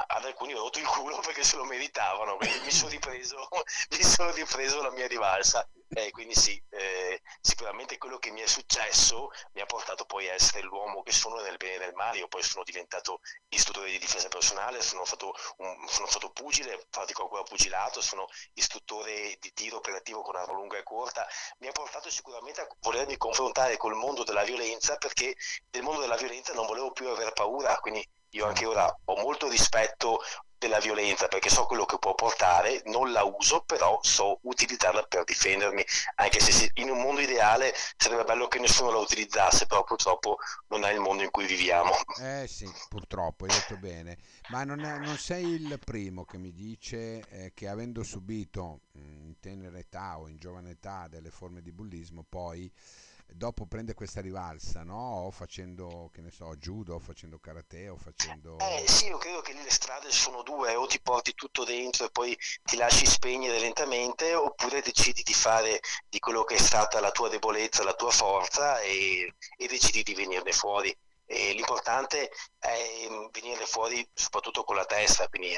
ad 0.06 0.24
alcuni 0.24 0.54
ho 0.54 0.58
rotto 0.60 0.78
il 0.78 0.86
culo 0.86 1.18
perché 1.24 1.44
se 1.44 1.56
lo 1.56 1.64
meritavano, 1.64 2.36
quindi 2.36 2.60
mi 2.64 2.70
sono 2.70 2.90
ripreso, 2.90 3.48
mi 3.90 4.02
sono 4.02 4.30
ripreso 4.32 4.82
la 4.82 4.90
mia 4.90 5.06
rivalsa. 5.06 5.68
Eh, 5.88 6.10
quindi 6.10 6.34
sì, 6.34 6.60
eh, 6.70 7.20
sicuramente 7.40 7.98
quello 7.98 8.18
che 8.18 8.30
mi 8.32 8.40
è 8.40 8.46
successo 8.46 9.30
mi 9.52 9.60
ha 9.60 9.66
portato 9.66 10.04
poi 10.06 10.28
a 10.28 10.32
essere 10.32 10.62
l'uomo 10.62 11.02
che 11.02 11.12
sono 11.12 11.40
nel 11.40 11.56
bene 11.56 11.74
e 11.74 11.78
nel 11.78 11.94
male. 11.94 12.18
Io 12.18 12.26
poi 12.28 12.42
sono 12.42 12.64
diventato 12.64 13.20
istruttore 13.48 13.90
di 13.90 13.98
difesa 13.98 14.28
personale, 14.28 14.82
sono 14.82 15.04
stato, 15.04 15.32
un, 15.58 15.86
sono 15.88 16.06
stato 16.06 16.30
pugile, 16.30 16.84
pratico 16.90 17.22
ancora 17.22 17.42
pugilato, 17.44 18.00
sono 18.00 18.26
istruttore 18.54 19.36
di 19.38 19.52
tiro 19.52 19.76
operativo 19.76 20.22
con 20.22 20.34
arma 20.36 20.52
lunga 20.54 20.78
e 20.78 20.82
corta. 20.82 21.26
Mi 21.58 21.68
ha 21.68 21.72
portato 21.72 22.10
sicuramente 22.10 22.60
a 22.60 22.66
volermi 22.80 23.16
confrontare 23.16 23.76
col 23.76 23.94
mondo 23.94 24.24
della 24.24 24.42
violenza 24.42 24.96
perché 24.96 25.36
del 25.70 25.82
mondo 25.82 26.00
della 26.00 26.16
violenza 26.16 26.52
non 26.54 26.66
volevo 26.66 26.90
più 26.92 27.08
aver 27.08 27.32
paura, 27.32 27.78
quindi 27.78 28.04
io 28.30 28.46
anche 28.46 28.66
ora 28.66 28.84
ho 29.04 29.16
molto 29.20 29.48
rispetto 29.48 30.20
della 30.64 30.78
violenza 30.78 31.28
perché 31.28 31.50
so 31.50 31.66
quello 31.66 31.84
che 31.84 31.98
può 31.98 32.14
portare, 32.14 32.82
non 32.86 33.12
la 33.12 33.22
uso, 33.22 33.62
però 33.64 33.98
so 34.02 34.38
utilizzarla 34.42 35.02
per 35.02 35.24
difendermi, 35.24 35.84
anche 36.16 36.40
se 36.40 36.70
in 36.74 36.90
un 36.90 37.00
mondo 37.02 37.20
ideale 37.20 37.74
sarebbe 37.96 38.24
bello 38.24 38.48
che 38.48 38.58
nessuno 38.58 38.90
la 38.90 38.98
utilizzasse, 38.98 39.66
però 39.66 39.84
purtroppo 39.84 40.38
non 40.68 40.84
è 40.84 40.92
il 40.92 41.00
mondo 41.00 41.22
in 41.22 41.30
cui 41.30 41.46
viviamo. 41.46 41.92
Eh 42.20 42.46
sì, 42.48 42.70
purtroppo, 42.88 43.44
hai 43.44 43.50
detto 43.50 43.76
bene, 43.76 44.16
ma 44.48 44.64
non, 44.64 44.80
è, 44.80 44.98
non 44.98 45.18
sei 45.18 45.44
il 45.44 45.78
primo 45.84 46.24
che 46.24 46.38
mi 46.38 46.52
dice 46.52 47.20
eh, 47.28 47.52
che 47.54 47.68
avendo 47.68 48.02
subito 48.02 48.80
in 48.92 49.34
tenera 49.40 49.78
età 49.78 50.18
o 50.18 50.28
in 50.28 50.38
giovane 50.38 50.70
età 50.70 51.08
delle 51.08 51.30
forme 51.30 51.60
di 51.60 51.72
bullismo, 51.72 52.24
poi 52.26 52.72
dopo 53.26 53.66
prende 53.66 53.94
questa 53.94 54.20
rivalsa, 54.20 54.82
no? 54.82 55.24
O 55.26 55.30
facendo, 55.30 56.10
che 56.12 56.20
ne 56.20 56.30
so, 56.30 56.54
judo, 56.56 56.94
o 56.94 56.98
facendo 56.98 57.38
karate, 57.38 57.88
o 57.88 57.96
facendo... 57.96 58.58
Eh 58.58 58.84
sì, 58.86 59.06
io 59.06 59.18
credo 59.18 59.40
che 59.40 59.52
lì 59.52 59.62
le 59.62 59.70
strade 59.70 60.10
sono 60.10 60.42
due, 60.42 60.74
o 60.74 60.86
ti 60.86 61.00
porti 61.00 61.34
tutto 61.34 61.64
dentro 61.64 62.06
e 62.06 62.10
poi 62.10 62.36
ti 62.62 62.76
lasci 62.76 63.06
spegnere 63.06 63.58
lentamente, 63.58 64.34
oppure 64.34 64.80
decidi 64.82 65.22
di 65.22 65.34
fare 65.34 65.80
di 66.08 66.18
quello 66.18 66.44
che 66.44 66.56
è 66.56 66.58
stata 66.58 67.00
la 67.00 67.10
tua 67.10 67.28
debolezza, 67.28 67.84
la 67.84 67.94
tua 67.94 68.10
forza 68.10 68.80
e, 68.80 69.34
e 69.56 69.66
decidi 69.66 70.02
di 70.02 70.14
venirne 70.14 70.52
fuori. 70.52 70.96
E 71.36 71.52
l'importante 71.52 72.30
è 72.60 73.08
venire 73.32 73.66
fuori 73.66 74.08
soprattutto 74.14 74.62
con 74.62 74.76
la 74.76 74.84
testa, 74.84 75.26
quindi 75.28 75.56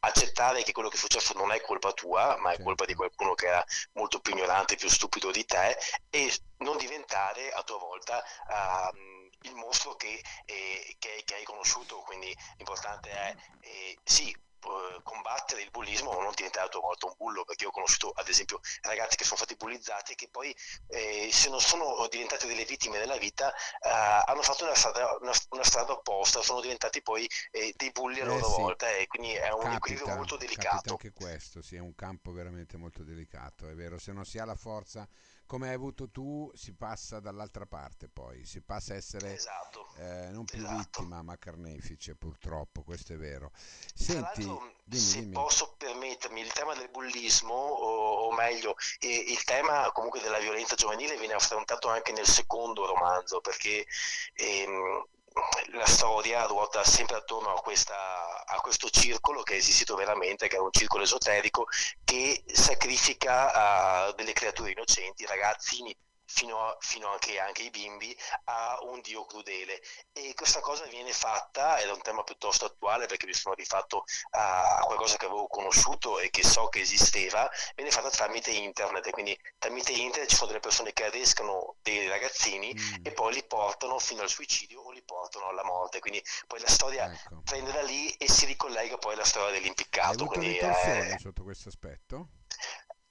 accettare 0.00 0.64
che 0.64 0.72
quello 0.72 0.88
che 0.88 0.96
è 0.96 0.98
successo 0.98 1.34
non 1.34 1.52
è 1.52 1.60
colpa 1.60 1.92
tua, 1.92 2.36
ma 2.40 2.50
è 2.50 2.60
colpa 2.60 2.84
di 2.84 2.94
qualcuno 2.94 3.34
che 3.34 3.46
era 3.46 3.64
molto 3.92 4.18
più 4.18 4.32
ignorante, 4.32 4.74
più 4.74 4.88
stupido 4.88 5.30
di 5.30 5.44
te 5.44 5.78
e 6.10 6.36
non 6.58 6.76
diventare 6.78 7.52
a 7.52 7.62
tua 7.62 7.78
volta 7.78 8.24
uh, 8.48 9.48
il 9.48 9.54
mostro 9.54 9.94
che, 9.94 10.20
eh, 10.46 10.96
che, 10.98 11.22
che, 11.24 11.34
hai 11.34 11.44
conosciuto. 11.44 11.98
Quindi 12.00 12.36
l'importante 12.56 13.10
è 13.10 13.34
eh, 13.60 13.96
sì, 14.02 14.34
combattere 15.02 15.62
il 15.62 15.70
bullismo 15.70 16.12
ma 16.12 16.22
non 16.22 16.32
diventare 16.34 16.66
a 16.66 16.68
tua 16.68 16.80
volta 16.80 17.06
un 17.06 17.14
bullo 17.16 17.44
perché 17.44 17.64
io 17.64 17.70
ho 17.70 17.72
conosciuto 17.72 18.10
ad 18.14 18.28
esempio 18.28 18.60
ragazzi 18.82 19.16
che 19.16 19.24
sono 19.24 19.36
stati 19.36 19.56
bullizzati 19.56 20.12
e 20.12 20.14
che 20.14 20.28
poi 20.30 20.54
eh, 20.88 21.28
se 21.32 21.48
non 21.50 21.60
sono 21.60 22.06
diventati 22.10 22.46
delle 22.46 22.64
vittime 22.64 22.98
nella 22.98 23.16
vita 23.16 23.52
eh, 23.52 23.88
hanno 23.88 24.42
fatto 24.42 24.64
una 24.64 24.74
strada, 24.74 25.16
una, 25.20 25.32
una 25.50 25.64
strada, 25.64 25.92
opposta 25.92 26.42
sono 26.42 26.60
diventati 26.60 27.02
poi 27.02 27.28
eh, 27.50 27.72
dei 27.76 27.90
bulli 27.90 28.20
a 28.20 28.24
loro 28.24 28.48
sì. 28.48 28.60
volta 28.60 28.90
e 28.90 29.06
quindi 29.06 29.32
è 29.32 29.50
un 29.50 29.60
capita, 29.60 29.76
equilibrio 29.76 30.14
molto 30.14 30.36
delicato 30.36 30.90
anche 30.90 31.12
questo 31.12 31.62
sì, 31.62 31.76
è 31.76 31.80
un 31.80 31.94
campo 31.94 32.32
veramente 32.32 32.76
molto 32.76 33.02
delicato 33.02 33.68
è 33.68 33.74
vero 33.74 33.98
se 33.98 34.12
non 34.12 34.24
si 34.24 34.38
ha 34.38 34.44
la 34.44 34.56
forza 34.56 35.08
come 35.46 35.68
hai 35.68 35.74
avuto 35.74 36.10
tu, 36.10 36.50
si 36.54 36.74
passa 36.74 37.20
dall'altra 37.20 37.66
parte 37.66 38.08
poi, 38.08 38.44
si 38.44 38.60
passa 38.60 38.94
a 38.94 38.96
essere 38.96 39.34
esatto, 39.34 39.88
eh, 39.96 40.30
non 40.30 40.44
più 40.44 40.58
esatto. 40.58 40.76
vittima 40.76 41.22
ma 41.22 41.36
carnefice 41.38 42.14
purtroppo, 42.14 42.82
questo 42.82 43.12
è 43.12 43.16
vero. 43.16 43.50
Senti, 43.94 44.42
dimmi, 44.84 45.02
se 45.02 45.20
dimmi. 45.20 45.32
posso 45.32 45.74
permettermi, 45.76 46.40
il 46.40 46.52
tema 46.52 46.74
del 46.74 46.88
bullismo, 46.90 47.54
o, 47.54 48.26
o 48.26 48.32
meglio, 48.32 48.74
eh, 49.00 49.24
il 49.28 49.44
tema 49.44 49.90
comunque 49.92 50.20
della 50.20 50.38
violenza 50.38 50.74
giovanile 50.74 51.16
viene 51.18 51.34
affrontato 51.34 51.88
anche 51.88 52.12
nel 52.12 52.26
secondo 52.26 52.86
romanzo, 52.86 53.40
perché 53.40 53.86
ehm, 54.34 55.06
la 55.72 55.86
storia 55.86 56.46
ruota 56.46 56.84
sempre 56.84 57.16
attorno 57.16 57.50
a, 57.50 57.60
questa, 57.60 57.94
a, 58.46 58.60
questo 58.60 58.88
circolo 58.90 59.42
che 59.42 59.54
è 59.54 59.56
esistito 59.56 59.94
veramente, 59.94 60.48
che 60.48 60.56
è 60.56 60.60
un 60.60 60.70
circolo 60.70 61.02
esoterico 61.04 61.66
che 62.04 62.42
sacrifica 62.46 64.08
uh, 64.08 64.14
delle 64.14 64.32
creature 64.32 64.70
innocenti, 64.70 65.26
ragazzini 65.26 65.94
fino, 66.26 66.66
a, 66.66 66.76
fino 66.80 67.08
anche, 67.08 67.38
anche 67.38 67.62
ai 67.62 67.70
bimbi 67.70 68.16
a 68.44 68.78
un 68.82 69.00
dio 69.00 69.24
crudele 69.24 69.80
e 70.12 70.32
questa 70.34 70.60
cosa 70.60 70.84
viene 70.86 71.12
fatta 71.12 71.78
ed 71.78 71.88
è 71.88 71.92
un 71.92 72.00
tema 72.02 72.22
piuttosto 72.22 72.64
attuale 72.64 73.06
perché 73.06 73.26
mi 73.26 73.34
sono 73.34 73.54
rifatto 73.54 74.04
a 74.30 74.82
qualcosa 74.84 75.16
che 75.16 75.26
avevo 75.26 75.46
conosciuto 75.46 76.18
e 76.18 76.30
che 76.30 76.44
so 76.44 76.68
che 76.68 76.80
esisteva 76.80 77.48
viene 77.74 77.90
fatta 77.90 78.10
tramite 78.10 78.50
internet 78.50 79.06
e 79.06 79.10
quindi 79.10 79.38
tramite 79.58 79.92
internet 79.92 80.28
ci 80.28 80.36
sono 80.36 80.48
delle 80.48 80.60
persone 80.60 80.92
che 80.92 81.04
arrescano 81.04 81.76
dei 81.82 82.08
ragazzini 82.08 82.74
mm. 82.74 82.94
e 83.02 83.12
poi 83.12 83.34
li 83.34 83.44
portano 83.44 83.98
fino 83.98 84.22
al 84.22 84.28
suicidio 84.28 84.80
o 84.80 84.90
li 84.90 85.02
portano 85.02 85.48
alla 85.48 85.64
morte 85.64 85.98
quindi 85.98 86.22
poi 86.46 86.60
la 86.60 86.68
storia 86.68 87.12
ecco. 87.12 87.42
prende 87.44 87.72
da 87.72 87.82
lì 87.82 88.10
e 88.12 88.28
si 88.28 88.46
ricollega 88.46 88.96
poi 88.98 89.14
alla 89.14 89.24
storia 89.24 89.52
dell'impiccato 89.52 90.08
Hai 90.08 90.14
avuto 90.14 90.38
quindi, 90.38 90.58
eh... 90.58 91.16
sotto 91.18 91.42
questo 91.42 91.68
aspetto? 91.68 92.28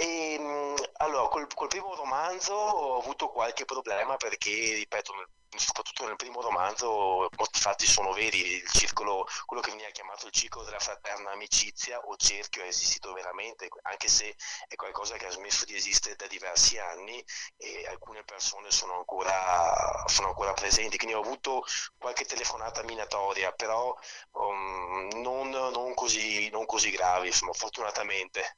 E, 0.04 0.34
ehm, 0.34 0.76
allora, 0.98 1.30
col, 1.30 1.48
col, 1.54 1.70
primo 1.70 1.96
romanzo 1.96 2.54
ho 2.54 3.00
avuto 3.00 3.30
qualche 3.30 3.64
problema 3.64 4.18
perché, 4.18 4.50
ripeto, 4.50 5.14
soprattutto 5.56 6.06
nel 6.06 6.18
primo 6.18 6.42
romanzo 6.42 7.30
molti 7.38 7.60
fatti 7.60 7.86
sono 7.86 8.12
veri, 8.12 8.40
il 8.56 8.70
circolo, 8.70 9.26
quello 9.46 9.62
che 9.62 9.70
veniva 9.72 9.90
chiamato 9.92 10.26
il 10.26 10.34
ciclo 10.34 10.64
della 10.64 10.80
fraterna 10.80 11.32
amicizia 11.32 12.00
o 12.00 12.18
cerchio 12.18 12.64
è 12.64 12.68
esistito 12.68 13.14
veramente, 13.14 13.70
anche 13.84 14.10
se 14.10 14.36
è 14.68 14.76
qualcosa 14.76 15.16
che 15.16 15.28
ha 15.28 15.32
smesso 15.32 15.64
di 15.64 15.76
esistere 15.76 16.16
da 16.18 16.28
diversi 16.28 16.78
anni 16.78 17.24
e 17.56 17.86
alcune 17.88 18.24
persone 18.26 18.72
sono 18.72 18.98
ancora, 18.98 20.04
sono 20.08 20.28
ancora 20.28 20.52
presenti, 20.54 20.98
quindi 20.98 21.16
ho 21.16 21.22
avuto 21.22 21.64
qualche 21.98 22.26
telefonata 22.26 22.84
minatoria, 22.84 23.54
però 23.54 23.96
um, 24.32 25.08
non, 25.22 25.50
non, 25.50 25.94
così, 25.94 26.50
non 26.50 26.66
così 26.66 26.92
gravi, 26.92 27.28
insomma, 27.28 27.54
fortunatamente. 27.54 28.58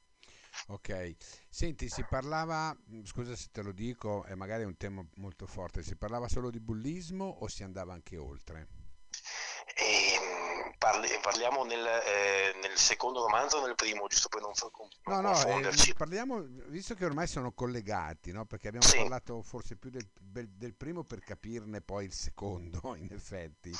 Ok, 0.68 1.14
senti, 1.48 1.88
si 1.88 2.04
parlava, 2.08 2.74
mm, 2.74 3.04
scusa 3.04 3.36
se 3.36 3.48
te 3.52 3.62
lo 3.62 3.72
dico, 3.72 4.24
è 4.24 4.34
magari 4.34 4.64
un 4.64 4.76
tema 4.76 5.04
molto 5.16 5.46
forte, 5.46 5.82
si 5.82 5.96
parlava 5.96 6.28
solo 6.28 6.50
di 6.50 6.60
bullismo 6.60 7.24
o 7.24 7.48
si 7.48 7.62
andava 7.62 7.92
anche 7.92 8.16
oltre? 8.16 8.68
Eh, 9.74 10.74
parli, 10.78 11.08
parliamo 11.20 11.64
nel, 11.64 11.84
eh, 11.84 12.58
nel, 12.62 12.76
secondo 12.76 13.22
romanzo 13.22 13.58
o 13.58 13.66
nel 13.66 13.74
primo, 13.74 14.06
giusto 14.06 14.28
per 14.28 14.40
non, 14.40 14.52
non 15.04 15.22
no? 15.22 15.30
No, 15.30 15.60
eh, 15.60 15.94
parliamo, 15.96 16.40
visto 16.68 16.94
che 16.94 17.04
ormai 17.04 17.26
sono 17.26 17.52
collegati, 17.52 18.32
no? 18.32 18.46
perché 18.46 18.68
abbiamo 18.68 18.86
sì. 18.86 18.98
parlato 18.98 19.42
forse 19.42 19.76
più 19.76 19.90
del, 19.90 20.08
del, 20.48 20.74
primo 20.74 21.04
per 21.04 21.20
capirne 21.20 21.80
poi 21.80 22.06
il 22.06 22.12
secondo, 22.12 22.94
in 22.96 23.12
effetti, 23.12 23.72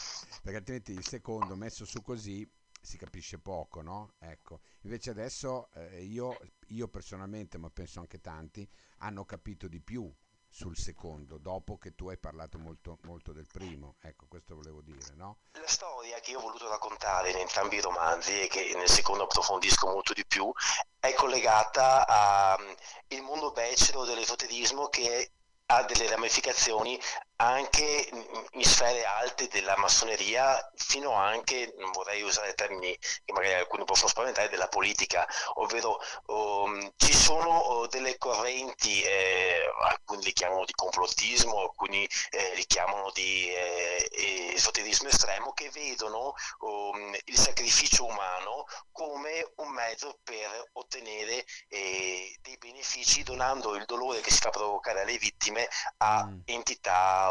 perché 0.43 0.59
altrimenti 0.59 0.93
il 0.93 1.07
secondo 1.07 1.57
messo 1.57 1.85
su 1.85 2.03
così 2.03 2.49
si 2.87 2.97
capisce 2.97 3.39
poco, 3.39 3.83
no? 3.83 4.13
Ecco. 4.19 4.61
Invece 4.83 5.11
adesso 5.11 5.69
eh, 5.75 6.05
io, 6.05 6.39
io, 6.69 6.89
personalmente, 6.89 7.59
ma 7.59 7.71
penso 7.71 8.01
anche 8.01 8.21
tanti, 8.21 8.69
hanno 8.99 9.25
capito 9.25 9.69
di 9.69 9.81
più 9.81 10.13
sul 10.49 10.77
secondo, 10.77 11.37
dopo 11.39 11.77
che 11.77 11.95
tu 11.95 12.09
hai 12.09 12.17
parlato 12.17 12.59
molto, 12.59 12.99
molto 13.03 13.33
del 13.33 13.47
primo. 13.47 13.97
Ecco, 14.01 14.27
questo 14.27 14.55
volevo 14.55 14.81
dire, 14.81 15.15
no? 15.15 15.41
La 15.53 15.67
storia 15.67 16.19
che 16.21 16.31
io 16.31 16.39
ho 16.39 16.43
voluto 16.43 16.69
raccontare 16.69 17.31
in 17.31 17.37
entrambi 17.37 17.77
i 17.77 17.81
romanzi 17.81 18.41
e 18.41 18.47
che 18.47 18.73
nel 18.75 18.89
secondo 18.89 19.25
approfondisco 19.25 19.87
molto 19.89 20.15
di 20.15 20.25
più 20.25 20.51
è 20.99 21.13
collegata 21.15 22.07
al 22.07 23.21
mondo 23.23 23.53
becero 23.53 24.05
dell'esoterismo 24.05 24.89
che 24.89 25.31
ha 25.67 25.83
delle 25.83 26.09
ramificazioni 26.09 26.99
anche 27.37 28.09
in 28.53 28.65
sfere 28.65 29.05
alte 29.05 29.49
della 29.49 29.77
massoneria, 29.77 30.71
fino 30.75 31.13
anche, 31.13 31.75
non 31.79 31.91
vorrei 31.93 32.23
usare 32.23 32.55
termini 32.55 32.97
che 32.97 33.33
magari 33.33 33.55
alcuni 33.55 33.85
possono 33.85 34.09
spaventare, 34.09 34.49
della 34.49 34.69
politica, 34.69 35.27
ovvero 35.55 35.99
um, 36.27 36.93
ci 36.97 37.13
sono 37.13 37.81
uh, 37.81 37.87
delle 37.89 38.17
correnti, 38.17 39.03
eh, 39.03 39.71
alcuni 39.81 40.25
li 40.25 40.33
chiamano 40.33 40.65
di 40.65 40.73
complottismo, 40.73 41.61
alcuni 41.61 42.09
eh, 42.31 42.55
li 42.55 42.65
chiamano 42.67 43.11
di 43.13 43.49
eh, 43.51 44.09
esoterismo 44.55 45.09
estremo, 45.09 45.53
che 45.53 45.71
vedono 45.71 46.35
um, 46.61 47.15
il 47.25 47.37
sacrificio 47.37 48.07
umano 48.07 48.65
come 48.93 49.53
un 49.57 49.69
mezzo 49.73 50.19
per 50.23 50.71
ottenere 50.73 51.45
eh, 51.69 52.35
dei 52.41 52.57
benefici 52.57 53.23
donando 53.23 53.75
il 53.75 53.85
dolore 53.85 54.21
che 54.21 54.31
si 54.31 54.41
fa 54.41 54.51
provocare 54.51 55.03
alle 55.03 55.19
vittime 55.19 55.69
a 55.99 56.25
mm. 56.25 56.41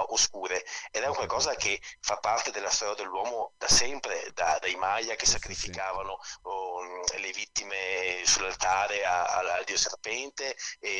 Oscure. 0.01 0.65
Ed 0.91 1.03
è 1.03 1.07
un 1.07 1.15
qualcosa 1.15 1.55
che 1.55 1.81
fa 1.99 2.17
parte 2.17 2.51
della 2.51 2.69
storia 2.69 2.95
dell'uomo 2.95 3.53
da 3.57 3.67
sempre, 3.67 4.31
da, 4.33 4.57
dai 4.59 4.75
Maya 4.75 5.15
che 5.15 5.25
sacrificavano 5.25 6.19
oh, 6.43 6.83
le 7.17 7.31
vittime 7.31 8.21
sull'altare 8.25 9.05
al 9.05 9.63
dio 9.65 9.77
serpente 9.77 10.55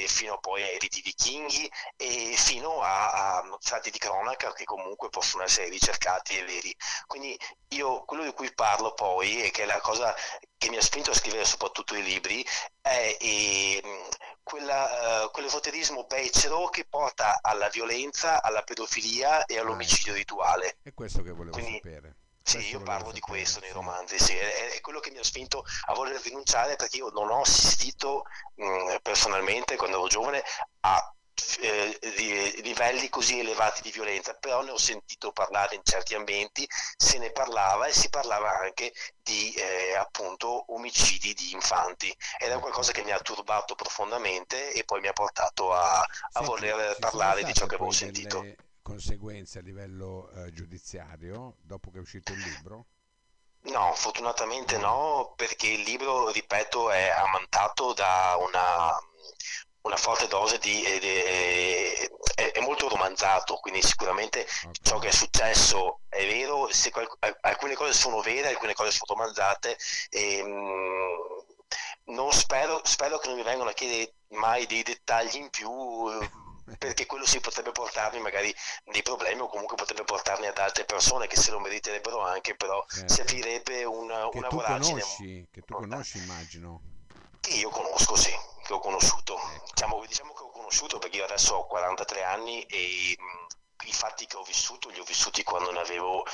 fino 0.07 0.39
poi 0.39 0.63
ai 0.63 0.79
riti 0.79 1.01
vichinghi 1.01 1.69
e 1.95 2.33
fino 2.37 2.81
a, 2.81 3.37
a 3.37 3.57
fatti 3.59 3.91
di 3.91 3.97
cronaca 3.97 4.53
che 4.53 4.63
comunque 4.63 5.09
possono 5.09 5.43
essere 5.43 5.69
ricercati 5.69 6.37
e 6.37 6.43
veri. 6.43 6.75
Quindi 7.07 7.37
io 7.69 8.03
quello 8.05 8.23
di 8.23 8.33
cui 8.33 8.53
parlo 8.53 8.93
poi 8.93 9.43
e 9.43 9.51
che 9.51 9.63
è 9.63 9.65
la 9.65 9.79
cosa 9.81 10.15
che 10.57 10.69
mi 10.69 10.77
ha 10.77 10.81
spinto 10.81 11.11
a 11.11 11.15
scrivere 11.15 11.45
soprattutto 11.45 11.95
i 11.95 12.03
libri 12.03 12.45
è 12.81 13.17
e, 13.19 13.81
quella, 14.45 15.23
uh, 15.23 15.31
quell'esoterismo 15.31 16.05
becero 16.05 16.67
che 16.67 16.85
porta 16.85 17.39
alla 17.41 17.67
violenza, 17.69 18.43
alla 18.43 18.61
pedofilia 18.61 19.45
e 19.45 19.57
all'omicidio 19.57 20.13
ah, 20.13 20.17
rituale. 20.17 20.77
È 20.83 20.93
questo 20.93 21.23
che 21.23 21.31
volevo 21.31 21.57
Quindi, 21.57 21.81
sapere. 21.81 22.15
Sì, 22.43 22.59
io 22.69 22.79
parlo 22.81 23.11
di 23.11 23.19
questo 23.19 23.59
nei 23.59 23.71
romanzi, 23.71 24.19
sì, 24.19 24.35
è, 24.35 24.75
è, 24.75 24.79
quello 24.81 24.99
che 24.99 25.09
mi 25.09 25.17
ha 25.17 25.23
spinto 25.23 25.65
a 25.85 25.93
voler 25.95 26.21
rinunciare 26.21 26.75
perché 26.75 26.97
io 26.97 27.09
non 27.09 27.31
ho 27.31 27.41
assistito 27.41 28.25
mh, 28.53 28.97
personalmente 29.01 29.75
quando 29.77 29.97
ero 29.97 30.07
giovane 30.07 30.43
a 30.81 31.14
eh, 31.59 31.99
di, 32.15 32.61
livelli 32.63 33.09
così 33.09 33.39
elevati 33.39 33.81
di 33.81 33.91
violenza, 33.91 34.33
però 34.33 34.63
ne 34.63 34.71
ho 34.71 34.77
sentito 34.77 35.31
parlare 35.31 35.75
in 35.75 35.81
certi 35.83 36.15
ambienti, 36.15 36.67
se 36.95 37.17
ne 37.17 37.31
parlava 37.31 37.87
e 37.87 37.93
si 37.93 38.09
parlava 38.09 38.59
anche 38.59 38.93
di 39.21 39.53
eh, 39.53 39.95
appunto 39.95 40.73
omicidi 40.73 41.33
di 41.33 41.51
infanti 41.51 42.15
ed 42.37 42.51
è 42.51 42.59
qualcosa 42.59 42.91
che 42.91 43.03
mi 43.03 43.11
ha 43.11 43.19
turbato 43.19 43.75
profondamente 43.75 44.71
e 44.71 44.83
poi 44.83 45.01
mi 45.01 45.07
ha 45.07 45.13
portato 45.13 45.73
a, 45.73 45.99
a 45.99 46.07
Senti, 46.31 46.47
voler 46.47 46.97
parlare 46.99 47.43
di 47.43 47.53
ciò 47.53 47.65
che 47.65 47.75
avevo 47.75 47.91
sentito. 47.91 48.43
conseguenze 48.81 49.59
a 49.59 49.61
livello 49.61 50.29
eh, 50.31 50.53
giudiziario 50.53 51.55
dopo 51.61 51.89
che 51.91 51.97
è 51.97 52.01
uscito 52.01 52.31
il 52.33 52.39
libro? 52.39 52.85
No, 53.65 53.93
fortunatamente 53.95 54.77
no, 54.77 55.33
perché 55.35 55.67
il 55.67 55.81
libro, 55.81 56.29
ripeto, 56.29 56.91
è 56.91 57.09
ammantato 57.09 57.93
da 57.93 58.37
una 58.37 58.95
una 59.85 59.97
forte 59.97 60.27
dose 60.27 60.57
di... 60.57 60.83
È, 60.83 62.09
è, 62.35 62.51
è 62.51 62.59
molto 62.59 62.89
romanzato, 62.89 63.55
quindi 63.55 63.81
sicuramente 63.81 64.45
ciò 64.81 64.97
che 64.99 65.09
è 65.09 65.11
successo 65.11 66.01
è 66.09 66.25
vero, 66.25 66.67
se 66.71 66.91
qual, 66.91 67.07
alcune 67.41 67.75
cose 67.75 67.93
sono 67.93 68.21
vere, 68.21 68.49
alcune 68.49 68.73
cose 68.73 68.91
sono 68.91 69.13
romanzate. 69.15 69.77
E, 70.09 70.43
mh, 70.43 72.13
non 72.13 72.31
spero, 72.31 72.81
spero 72.83 73.17
che 73.17 73.27
non 73.27 73.37
mi 73.37 73.43
vengano 73.43 73.69
a 73.69 73.73
chiedere 73.73 74.13
mai 74.29 74.65
dei 74.65 74.83
dettagli 74.83 75.37
in 75.37 75.49
più 75.49 75.69
perché 76.77 77.05
quello 77.05 77.25
si 77.25 77.39
potrebbe 77.39 77.71
portarmi 77.71 78.19
magari 78.19 78.53
dei 78.85 79.03
problemi 79.03 79.41
o 79.41 79.47
comunque 79.47 79.75
potrebbe 79.75 80.03
portarmi 80.03 80.47
ad 80.47 80.57
altre 80.57 80.85
persone 80.85 81.27
che 81.27 81.37
se 81.37 81.51
lo 81.51 81.59
meriterebbero 81.59 82.21
anche, 82.21 82.55
però 82.55 82.83
certo. 82.87 83.13
servirebbe 83.13 83.83
una, 83.83 84.29
che 84.29 84.37
una 84.37 84.47
tu 84.47 84.55
voragine. 84.55 85.01
Conosci, 85.01 85.47
che 85.51 85.61
tu 85.61 85.73
conosci 85.75 86.17
immagino. 86.17 86.81
Che 87.39 87.51
io 87.51 87.69
conosco, 87.69 88.15
sì 88.15 88.33
che 88.65 88.73
ho 88.73 88.79
conosciuto. 88.79 89.39
Diciamo, 89.69 90.03
diciamo, 90.05 90.33
che 90.33 90.41
ho 90.43 90.49
conosciuto 90.49 90.97
perché 90.97 91.17
io 91.17 91.25
adesso 91.25 91.53
ho 91.55 91.67
43 91.67 92.23
anni 92.23 92.63
e 92.63 93.15
mh, 93.17 93.87
i 93.87 93.93
fatti 93.93 94.25
che 94.25 94.37
ho 94.37 94.43
vissuto 94.43 94.89
li 94.89 94.99
ho 94.99 95.03
vissuti 95.03 95.43
quando 95.43 95.71
ne 95.71 95.79
avevo 95.79 96.25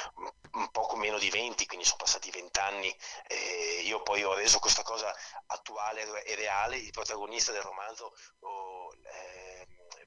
un 0.54 0.70
poco 0.72 0.96
meno 0.96 1.18
di 1.18 1.30
20, 1.30 1.66
quindi 1.66 1.86
sono 1.86 1.98
passati 1.98 2.32
20 2.32 2.60
anni. 2.60 2.98
E 3.28 3.82
io 3.84 4.02
poi 4.02 4.24
ho 4.24 4.34
reso 4.34 4.60
questa 4.60 4.84
cosa 4.84 5.14
attuale 5.48 6.24
e 6.24 6.36
reale. 6.36 6.78
Il 6.78 6.92
protagonista 6.92 7.52
del 7.52 7.62
romanzo 7.62 8.14
oh, 8.40 8.94
eh, 9.04 9.51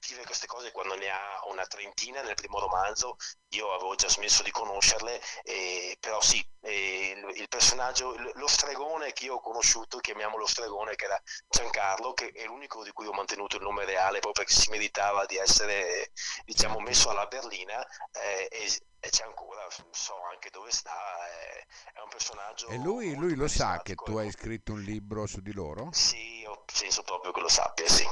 vive 0.08 0.24
queste 0.24 0.46
cose 0.46 0.70
quando 0.72 0.94
ne 0.94 1.08
ha 1.08 1.40
una 1.50 1.66
trentina 1.66 2.22
nel 2.22 2.34
primo 2.34 2.58
romanzo, 2.58 3.16
io 3.50 3.72
avevo 3.72 3.94
già 3.94 4.08
smesso 4.08 4.42
di 4.42 4.50
conoscerle, 4.50 5.20
eh, 5.44 5.96
però 6.00 6.20
sì, 6.20 6.44
eh, 6.62 7.14
il, 7.16 7.40
il, 7.40 7.48
personaggio, 7.48 8.14
lo 8.34 8.46
stregone 8.46 9.12
che 9.12 9.26
io 9.26 9.34
ho 9.34 9.40
conosciuto, 9.40 9.98
chiamiamolo 9.98 10.46
stregone, 10.46 10.94
che 10.96 11.04
era 11.04 11.20
Giancarlo, 11.48 12.12
che 12.12 12.30
è 12.30 12.44
l'unico 12.46 12.82
di 12.82 12.90
cui 12.92 13.06
ho 13.06 13.12
mantenuto 13.12 13.56
il 13.56 13.62
nome 13.62 13.84
reale 13.84 14.18
proprio 14.18 14.44
perché 14.44 14.60
si 14.60 14.70
meritava 14.70 15.24
di 15.26 15.36
essere 15.36 16.10
diciamo, 16.44 16.80
messo 16.80 17.10
alla 17.10 17.26
berlina 17.26 17.84
eh, 18.12 18.48
e, 18.50 18.78
e 19.00 19.10
c'è 19.10 19.24
ancora, 19.24 19.66
so 19.90 20.20
anche 20.30 20.50
dove 20.50 20.70
sta, 20.70 20.92
è, 21.28 22.00
un 22.02 22.08
personaggio... 22.08 22.68
E 22.68 22.76
lui, 22.76 23.14
lui 23.14 23.34
lo 23.34 23.48
sa 23.48 23.80
che 23.82 23.94
tu 23.94 24.16
hai 24.16 24.30
scritto 24.30 24.72
un 24.72 24.80
libro 24.80 25.26
su 25.26 25.40
di 25.40 25.52
loro? 25.52 25.88
Sì, 25.92 26.46
penso 26.78 27.02
proprio 27.02 27.32
che 27.32 27.40
lo 27.40 27.48
sappia, 27.48 27.88
sì. 27.88 28.06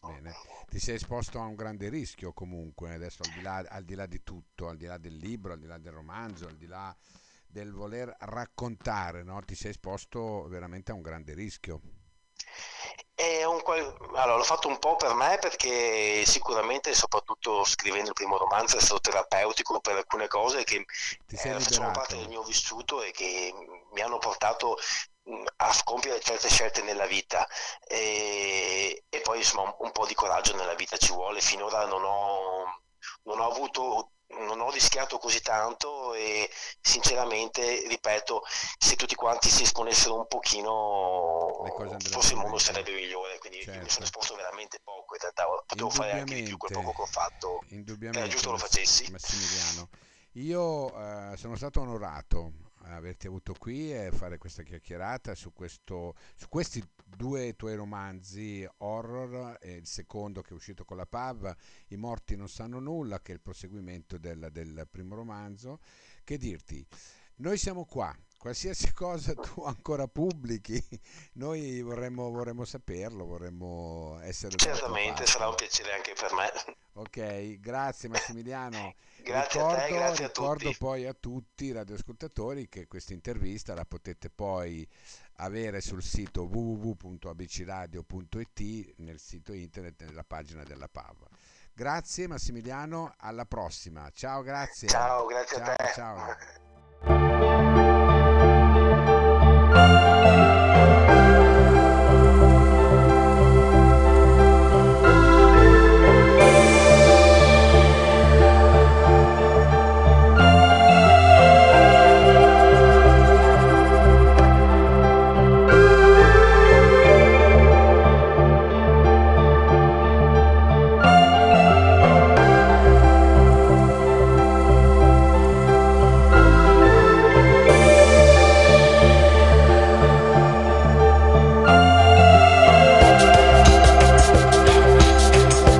Bene, 0.00 0.34
ti 0.68 0.78
sei 0.78 0.94
esposto 0.94 1.38
a 1.38 1.44
un 1.44 1.54
grande 1.54 1.88
rischio 1.88 2.32
comunque, 2.32 2.94
adesso 2.94 3.22
al 3.22 3.32
di, 3.32 3.42
là, 3.42 3.64
al 3.68 3.84
di 3.84 3.94
là 3.94 4.06
di 4.06 4.22
tutto, 4.22 4.68
al 4.68 4.76
di 4.76 4.86
là 4.86 4.96
del 4.96 5.16
libro, 5.16 5.52
al 5.52 5.58
di 5.58 5.66
là 5.66 5.78
del 5.78 5.92
romanzo, 5.92 6.46
al 6.46 6.56
di 6.56 6.66
là 6.66 6.96
del 7.46 7.72
voler 7.72 8.14
raccontare, 8.20 9.22
no? 9.22 9.40
ti 9.42 9.54
sei 9.54 9.70
esposto 9.70 10.46
veramente 10.48 10.92
a 10.92 10.94
un 10.94 11.02
grande 11.02 11.34
rischio. 11.34 11.80
Un, 13.50 13.60
allora, 14.14 14.36
l'ho 14.36 14.42
fatto 14.42 14.68
un 14.68 14.78
po' 14.78 14.96
per 14.96 15.12
me 15.12 15.36
perché 15.40 16.24
sicuramente, 16.24 16.94
soprattutto 16.94 17.64
scrivendo 17.64 18.08
il 18.08 18.14
primo 18.14 18.38
romanzo, 18.38 18.78
è 18.78 18.80
stato 18.80 19.00
terapeutico 19.00 19.80
per 19.80 19.96
alcune 19.96 20.26
cose 20.26 20.64
che 20.64 20.76
eh, 20.76 21.36
facevano 21.36 21.92
parte 21.92 22.16
del 22.16 22.28
mio 22.28 22.42
vissuto 22.42 23.02
e 23.02 23.10
che 23.10 23.52
mi 23.92 24.00
hanno 24.00 24.18
portato 24.18 24.76
a 25.56 25.80
compiere 25.84 26.20
certe 26.20 26.48
scelte 26.48 26.82
nella 26.82 27.06
vita. 27.06 27.46
E, 27.86 29.04
e 29.08 29.20
poi 29.20 29.38
insomma 29.38 29.74
un, 29.78 29.92
po' 29.92 30.06
di 30.06 30.14
coraggio 30.14 30.56
nella 30.56 30.74
vita 30.74 30.96
ci 30.96 31.12
vuole. 31.12 31.40
Finora 31.40 31.86
non 31.86 32.02
ho, 32.04 32.82
non 33.24 33.40
ho 33.40 33.50
avuto 33.50 34.12
non 34.30 34.60
ho 34.60 34.70
rischiato 34.70 35.18
così 35.18 35.40
tanto 35.40 36.14
e 36.14 36.48
sinceramente, 36.80 37.86
ripeto, 37.88 38.42
se 38.78 38.94
tutti 38.96 39.14
quanti 39.14 39.48
si 39.48 39.62
esponessero 39.64 40.16
un 40.16 40.26
pochino, 40.28 41.64
forse 42.10 42.34
il 42.34 42.38
mondo 42.38 42.58
sarebbe 42.58 42.92
migliore, 42.92 43.38
quindi 43.38 43.62
certo. 43.62 43.82
mi 43.82 43.88
sono 43.88 44.04
esposto 44.04 44.36
veramente 44.36 44.80
poco, 44.82 45.14
in 45.14 45.20
realtà 45.20 45.46
potevo 45.66 45.90
fare 45.90 46.12
anche 46.12 46.34
di 46.34 46.42
più 46.42 46.56
quel 46.56 46.72
poco 46.72 46.92
che 46.92 47.02
ho 47.02 47.06
fatto, 47.06 47.64
era 48.00 48.28
giusto 48.28 48.52
lo 48.52 48.58
facessi. 48.58 49.10
Massimiliano, 49.10 49.88
io 50.34 51.32
eh, 51.32 51.36
sono 51.36 51.56
stato 51.56 51.80
onorato 51.80 52.52
averti 52.96 53.26
avuto 53.26 53.54
qui 53.58 53.92
e 53.92 54.10
fare 54.12 54.38
questa 54.38 54.62
chiacchierata 54.62 55.34
su, 55.34 55.52
questo, 55.52 56.14
su 56.34 56.48
questi 56.48 56.82
due 57.04 57.54
tuoi 57.56 57.74
romanzi 57.74 58.66
horror 58.78 59.58
e 59.60 59.74
il 59.74 59.86
secondo 59.86 60.42
che 60.42 60.50
è 60.50 60.54
uscito 60.54 60.84
con 60.84 60.96
la 60.96 61.06
PAV, 61.06 61.54
I 61.88 61.96
morti 61.96 62.36
non 62.36 62.48
sanno 62.48 62.78
nulla, 62.78 63.20
che 63.20 63.32
è 63.32 63.34
il 63.34 63.40
proseguimento 63.40 64.18
del, 64.18 64.48
del 64.52 64.86
primo 64.90 65.14
romanzo. 65.14 65.80
Che 66.24 66.38
dirti? 66.38 66.86
Noi 67.36 67.56
siamo 67.56 67.84
qua, 67.84 68.16
qualsiasi 68.40 68.92
cosa 68.94 69.34
tu 69.34 69.62
ancora 69.62 70.08
pubblichi, 70.08 70.82
noi 71.34 71.82
vorremmo, 71.82 72.30
vorremmo 72.30 72.64
saperlo, 72.64 73.26
vorremmo 73.26 74.18
essere... 74.22 74.56
Certamente, 74.56 75.26
sarà 75.26 75.48
un 75.48 75.54
piacere 75.54 75.92
anche 75.92 76.14
per 76.18 76.32
me. 76.32 76.50
Ok, 76.94 77.60
grazie 77.60 78.08
Massimiliano. 78.08 78.94
grazie 79.22 79.60
ricordo, 79.60 79.76
a 79.76 79.84
te, 79.84 79.92
grazie 79.92 80.26
ricordo 80.28 80.68
a 80.68 80.72
tutti. 80.72 80.78
poi 80.78 81.06
a 81.06 81.14
tutti 81.14 81.66
i 81.66 81.72
radioascoltatori 81.72 82.68
che 82.68 82.88
questa 82.88 83.12
intervista 83.12 83.74
la 83.74 83.84
potete 83.84 84.30
poi 84.30 84.88
avere 85.36 85.82
sul 85.82 86.02
sito 86.02 86.44
www.abcradio.it 86.44 88.94
nel 88.96 89.20
sito 89.20 89.52
internet 89.52 90.02
nella 90.04 90.24
pagina 90.24 90.64
della 90.64 90.88
PAV. 90.88 91.26
Grazie 91.72 92.26
Massimiliano, 92.26 93.14
alla 93.18 93.44
prossima. 93.44 94.10
Ciao, 94.12 94.42
grazie. 94.42 94.88
Ciao, 94.88 95.26
grazie 95.26 95.58
ciao, 95.58 95.70
a 95.70 95.76
te. 95.76 95.92
Ciao. 95.94 96.36